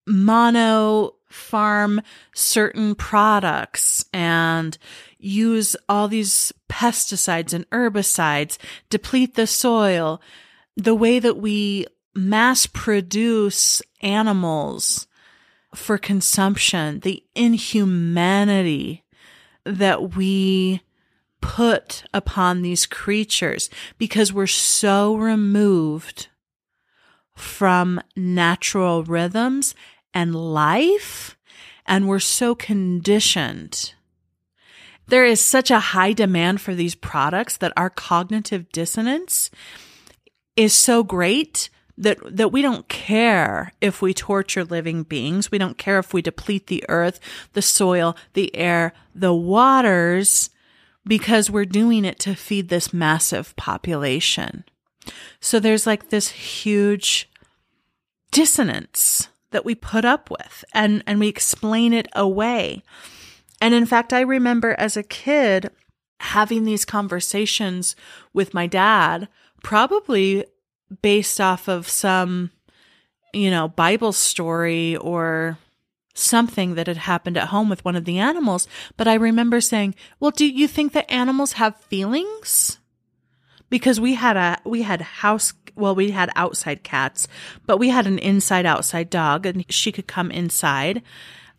mono 0.07 1.15
farm 1.27 2.01
certain 2.33 2.95
products 2.95 4.05
and 4.13 4.77
use 5.17 5.75
all 5.89 6.07
these 6.07 6.53
pesticides 6.69 7.53
and 7.53 7.69
herbicides, 7.71 8.57
deplete 8.89 9.35
the 9.35 9.47
soil, 9.47 10.21
the 10.77 10.95
way 10.95 11.19
that 11.19 11.37
we 11.37 11.85
mass 12.13 12.65
produce 12.65 13.81
animals 14.01 15.07
for 15.73 15.97
consumption, 15.97 16.99
the 17.01 17.23
inhumanity 17.35 19.03
that 19.65 20.15
we 20.15 20.81
put 21.41 22.03
upon 22.13 22.61
these 22.61 22.85
creatures 22.85 23.69
because 23.97 24.31
we're 24.31 24.47
so 24.47 25.15
removed 25.15 26.27
from 27.35 28.01
natural 28.15 29.03
rhythms 29.03 29.75
and 30.15 30.33
life, 30.33 31.37
and 31.85 32.07
we're 32.07 32.19
so 32.19 32.55
conditioned. 32.55 33.93
There 35.07 35.25
is 35.25 35.39
such 35.39 35.69
a 35.69 35.79
high 35.79 36.13
demand 36.13 36.61
for 36.61 36.73
these 36.73 36.95
products 36.95 37.57
that 37.57 37.73
our 37.77 37.91
cognitive 37.91 38.71
dissonance 38.71 39.51
is 40.55 40.73
so 40.73 41.03
great 41.03 41.69
that 41.97 42.17
that 42.25 42.51
we 42.51 42.61
don't 42.61 42.87
care 42.87 43.71
if 43.81 44.01
we 44.01 44.13
torture 44.13 44.63
living 44.63 45.03
beings. 45.03 45.51
We 45.51 45.57
don't 45.57 45.77
care 45.77 45.99
if 45.99 46.13
we 46.13 46.21
deplete 46.21 46.67
the 46.67 46.83
earth, 46.89 47.19
the 47.53 47.61
soil, 47.61 48.17
the 48.33 48.53
air, 48.55 48.93
the 49.13 49.33
waters 49.33 50.49
because 51.07 51.51
we're 51.51 51.65
doing 51.65 52.03
it 52.03 52.19
to 52.19 52.35
feed 52.35 52.69
this 52.69 52.91
massive 52.91 53.55
population. 53.55 54.65
So 55.39 55.59
there's 55.59 55.85
like 55.85 56.09
this 56.09 56.29
huge 56.29 57.29
dissonance 58.31 59.29
that 59.55 59.63
we 59.63 59.73
put 59.73 60.03
up 60.03 60.29
with 60.29 60.65
and 60.73 61.01
and 61.07 61.17
we 61.17 61.29
explain 61.29 61.93
it 61.93 62.09
away. 62.13 62.83
And 63.61 63.73
in 63.73 63.85
fact, 63.85 64.11
I 64.11 64.19
remember 64.19 64.75
as 64.77 64.97
a 64.97 65.01
kid 65.01 65.71
having 66.19 66.65
these 66.65 66.83
conversations 66.83 67.95
with 68.33 68.53
my 68.53 68.67
dad, 68.67 69.29
probably 69.63 70.43
based 71.01 71.39
off 71.39 71.69
of 71.69 71.87
some, 71.87 72.51
you 73.33 73.49
know, 73.49 73.69
Bible 73.69 74.11
story 74.11 74.97
or 74.97 75.57
something 76.13 76.75
that 76.75 76.87
had 76.87 76.97
happened 76.97 77.37
at 77.37 77.47
home 77.47 77.69
with 77.69 77.85
one 77.85 77.95
of 77.95 78.03
the 78.03 78.19
animals. 78.19 78.67
But 78.97 79.07
I 79.07 79.13
remember 79.13 79.61
saying, 79.61 79.95
well, 80.19 80.31
do 80.31 80.45
you 80.45 80.67
think 80.67 80.91
that 80.91 81.09
animals 81.09 81.53
have 81.53 81.77
feelings? 81.77 82.77
Because 83.69 83.99
we 83.99 84.13
had 84.13 84.37
a, 84.37 84.57
we 84.63 84.83
had 84.83 85.01
house, 85.01 85.53
well, 85.75 85.95
we 85.95 86.11
had 86.11 86.31
outside 86.35 86.83
cats, 86.83 87.27
but 87.65 87.77
we 87.77 87.89
had 87.89 88.07
an 88.07 88.19
inside 88.19 88.65
outside 88.65 89.09
dog 89.09 89.45
and 89.45 89.65
she 89.71 89.91
could 89.91 90.07
come 90.07 90.31
inside 90.31 91.01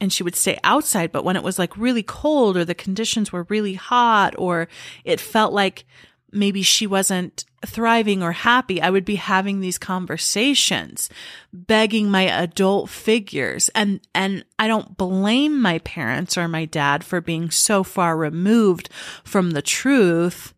and 0.01 0.12
she 0.12 0.23
would 0.23 0.37
stay 0.37 0.59
outside. 0.62 1.12
But 1.12 1.25
when 1.25 1.37
it 1.37 1.42
was 1.42 1.59
like 1.59 1.77
really 1.77 2.03
cold 2.03 2.57
or 2.57 2.64
the 2.64 2.75
conditions 2.75 3.33
were 3.33 3.47
really 3.49 3.75
hot 3.75 4.35
or 4.38 4.69
it 5.05 5.21
felt 5.21 5.53
like 5.53 5.85
maybe 6.33 6.62
she 6.62 6.87
wasn't 6.87 7.45
thriving 7.64 8.23
or 8.23 8.33
happy, 8.33 8.81
I 8.81 8.90
would 8.90 9.05
be 9.05 9.16
having 9.16 9.61
these 9.61 9.79
conversations, 9.79 11.09
begging 11.53 12.11
my 12.11 12.23
adult 12.23 12.90
figures. 12.90 13.69
And, 13.71 14.01
and 14.14 14.45
I 14.59 14.69
don't 14.69 14.97
blame 14.97 15.61
my 15.61 15.79
parents 15.81 16.37
or 16.37 16.47
my 16.47 16.64
dad 16.64 17.05
for 17.05 17.21
being 17.21 17.51
so 17.51 17.83
far 17.83 18.16
removed 18.16 18.88
from 19.25 19.53
the 19.53 19.62
truth 19.62 20.53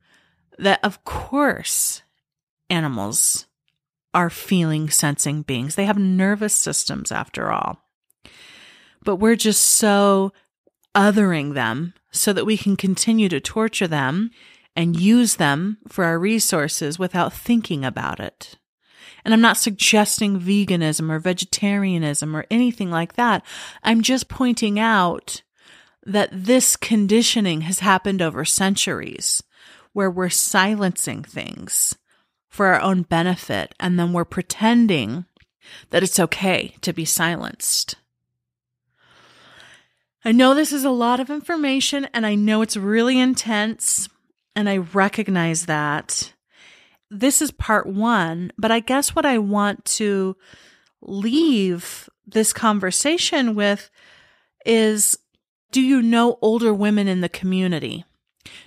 that 0.59 0.81
of 0.85 1.05
course 1.05 2.03
animals 2.71 3.47
are 4.15 4.31
feeling 4.31 4.91
sensing 4.91 5.43
beings. 5.43 5.75
They 5.75 5.85
have 5.85 5.99
nervous 5.99 6.55
systems 6.55 7.13
after 7.13 7.51
all. 7.51 7.79
But 9.03 9.17
we're 9.17 9.37
just 9.37 9.63
so 9.63 10.33
othering 10.95 11.55
them 11.55 11.95
so 12.11 12.33
that 12.33 12.47
we 12.47 12.57
can 12.57 12.77
continue 12.77 13.29
to 13.29 13.41
torture 13.41 13.87
them 13.87 14.31
and 14.75 14.99
use 14.99 15.37
them 15.37 15.79
for 15.89 16.05
our 16.05 16.19
resources 16.19 16.99
without 16.99 17.33
thinking 17.33 17.85
about 17.85 18.21
it. 18.21 18.59
And 19.25 19.35
I'm 19.35 19.41
not 19.41 19.57
suggesting 19.57 20.41
veganism 20.41 21.11
or 21.11 21.19
vegetarianism 21.19 22.37
or 22.37 22.47
anything 22.51 22.91
like 22.91 23.15
that. 23.15 23.45
I'm 23.83 24.03
just 24.03 24.29
pointing 24.29 24.79
out 24.79 25.43
that 26.07 26.31
this 26.33 26.77
conditioning 26.77 27.63
has 27.63 27.81
happened 27.81 28.23
over 28.23 28.45
centuries 28.45 29.43
where 29.99 30.09
we're 30.09 30.29
silencing 30.29 31.25
things 31.25 31.97
for 32.49 32.67
our 32.67 32.81
own 32.81 33.03
benefit 33.03 33.75
and 33.81 33.99
then 33.99 34.13
we're 34.13 34.25
pretending 34.25 35.25
that 35.91 36.05
it's 36.05 36.21
okay 36.21 36.73
to 36.81 36.93
be 36.93 37.05
silenced. 37.05 37.97
I 40.25 40.31
know 40.31 40.55
this 40.55 40.73
is 40.73 40.85
a 40.85 40.91
lot 40.91 41.19
of 41.19 41.31
information 41.31 42.07
and 42.15 42.25
I 42.25 42.37
know 42.37 42.63
it's 42.63 42.77
really 42.77 43.19
intense, 43.19 44.09
and 44.55 44.69
I 44.69 44.77
recognize 44.77 45.67
that. 45.67 46.33
This 47.11 47.43
is 47.43 47.51
part 47.51 47.89
one, 47.89 48.53
but 48.57 48.71
I 48.71 48.79
guess 48.79 49.17
what 49.17 49.27
I 49.27 49.39
want 49.39 49.85
to 49.97 50.37
leave 51.03 52.09
this 52.25 52.53
conversation 52.53 53.57
with 53.57 53.91
is 54.65 55.19
do 55.73 55.81
you 55.81 56.03
know 56.03 56.39
older 56.41 56.73
women 56.73 57.09
in 57.09 57.21
the 57.21 57.29
community? 57.29 58.05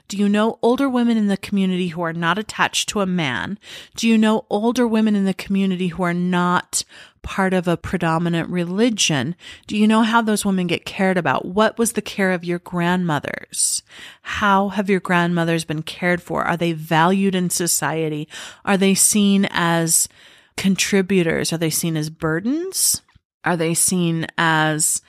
Do 0.07 0.17
you 0.17 0.27
know 0.27 0.59
older 0.61 0.89
women 0.89 1.17
in 1.17 1.27
the 1.27 1.37
community 1.37 1.89
who 1.89 2.01
are 2.01 2.13
not 2.13 2.37
attached 2.37 2.89
to 2.89 3.01
a 3.01 3.05
man? 3.05 3.57
Do 3.95 4.07
you 4.07 4.17
know 4.17 4.45
older 4.49 4.85
women 4.85 5.15
in 5.15 5.25
the 5.25 5.33
community 5.33 5.87
who 5.87 6.03
are 6.03 6.13
not 6.13 6.83
part 7.21 7.53
of 7.53 7.67
a 7.67 7.77
predominant 7.77 8.49
religion? 8.49 9.35
Do 9.67 9.77
you 9.77 9.87
know 9.87 10.01
how 10.01 10.21
those 10.21 10.45
women 10.45 10.67
get 10.67 10.85
cared 10.85 11.17
about? 11.17 11.45
What 11.45 11.77
was 11.77 11.93
the 11.93 12.01
care 12.01 12.31
of 12.31 12.43
your 12.43 12.59
grandmothers? 12.59 13.83
How 14.21 14.69
have 14.69 14.89
your 14.89 14.99
grandmothers 14.99 15.63
been 15.63 15.83
cared 15.83 16.21
for? 16.21 16.43
Are 16.43 16.57
they 16.57 16.73
valued 16.73 17.35
in 17.35 17.49
society? 17.49 18.27
Are 18.65 18.77
they 18.77 18.95
seen 18.95 19.47
as 19.51 20.09
contributors? 20.57 21.53
Are 21.53 21.57
they 21.57 21.69
seen 21.69 21.95
as 21.95 22.09
burdens? 22.09 23.01
Are 23.45 23.57
they 23.57 23.73
seen 23.73 24.27
as 24.37 25.01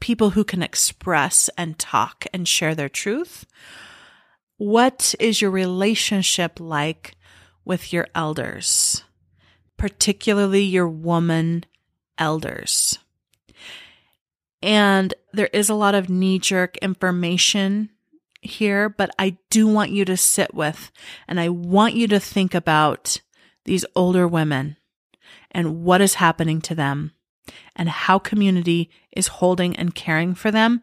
people 0.00 0.30
who 0.30 0.44
can 0.44 0.62
express 0.62 1.48
and 1.56 1.78
talk 1.78 2.26
and 2.32 2.48
share 2.48 2.74
their 2.74 2.88
truth? 2.88 3.46
What 4.60 5.14
is 5.18 5.40
your 5.40 5.50
relationship 5.50 6.60
like 6.60 7.16
with 7.64 7.94
your 7.94 8.06
elders, 8.14 9.04
particularly 9.78 10.64
your 10.64 10.86
woman 10.86 11.64
elders? 12.18 12.98
And 14.60 15.14
there 15.32 15.48
is 15.54 15.70
a 15.70 15.74
lot 15.74 15.94
of 15.94 16.10
knee 16.10 16.38
jerk 16.38 16.76
information 16.82 17.88
here, 18.42 18.90
but 18.90 19.08
I 19.18 19.38
do 19.48 19.66
want 19.66 19.92
you 19.92 20.04
to 20.04 20.16
sit 20.18 20.52
with 20.52 20.92
and 21.26 21.40
I 21.40 21.48
want 21.48 21.94
you 21.94 22.06
to 22.08 22.20
think 22.20 22.54
about 22.54 23.22
these 23.64 23.86
older 23.96 24.28
women 24.28 24.76
and 25.50 25.84
what 25.84 26.02
is 26.02 26.16
happening 26.16 26.60
to 26.60 26.74
them 26.74 27.12
and 27.74 27.88
how 27.88 28.18
community 28.18 28.90
is 29.10 29.28
holding 29.28 29.74
and 29.76 29.94
caring 29.94 30.34
for 30.34 30.50
them 30.50 30.82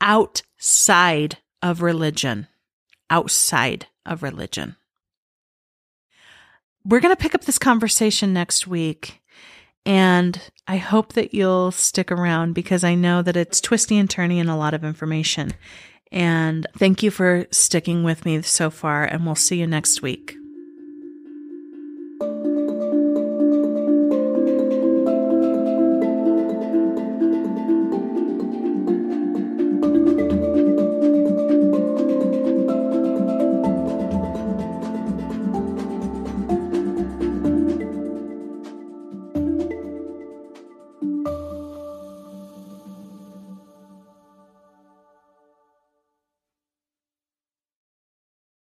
outside 0.00 1.36
of 1.60 1.82
religion 1.82 2.48
outside 3.10 3.86
of 4.06 4.22
religion. 4.22 4.76
We're 6.84 7.00
going 7.00 7.14
to 7.14 7.20
pick 7.20 7.34
up 7.34 7.44
this 7.44 7.58
conversation 7.58 8.32
next 8.32 8.66
week. 8.66 9.20
And 9.84 10.40
I 10.66 10.76
hope 10.76 11.14
that 11.14 11.32
you'll 11.32 11.70
stick 11.70 12.12
around 12.12 12.54
because 12.54 12.84
I 12.84 12.94
know 12.94 13.22
that 13.22 13.36
it's 13.36 13.60
twisty 13.60 13.96
and 13.96 14.08
turny 14.08 14.38
and 14.38 14.50
a 14.50 14.56
lot 14.56 14.74
of 14.74 14.84
information. 14.84 15.52
And 16.10 16.66
thank 16.76 17.02
you 17.02 17.10
for 17.10 17.46
sticking 17.50 18.02
with 18.02 18.24
me 18.24 18.42
so 18.42 18.70
far, 18.70 19.04
and 19.04 19.24
we'll 19.26 19.34
see 19.34 19.60
you 19.60 19.66
next 19.66 20.02
week. 20.02 20.37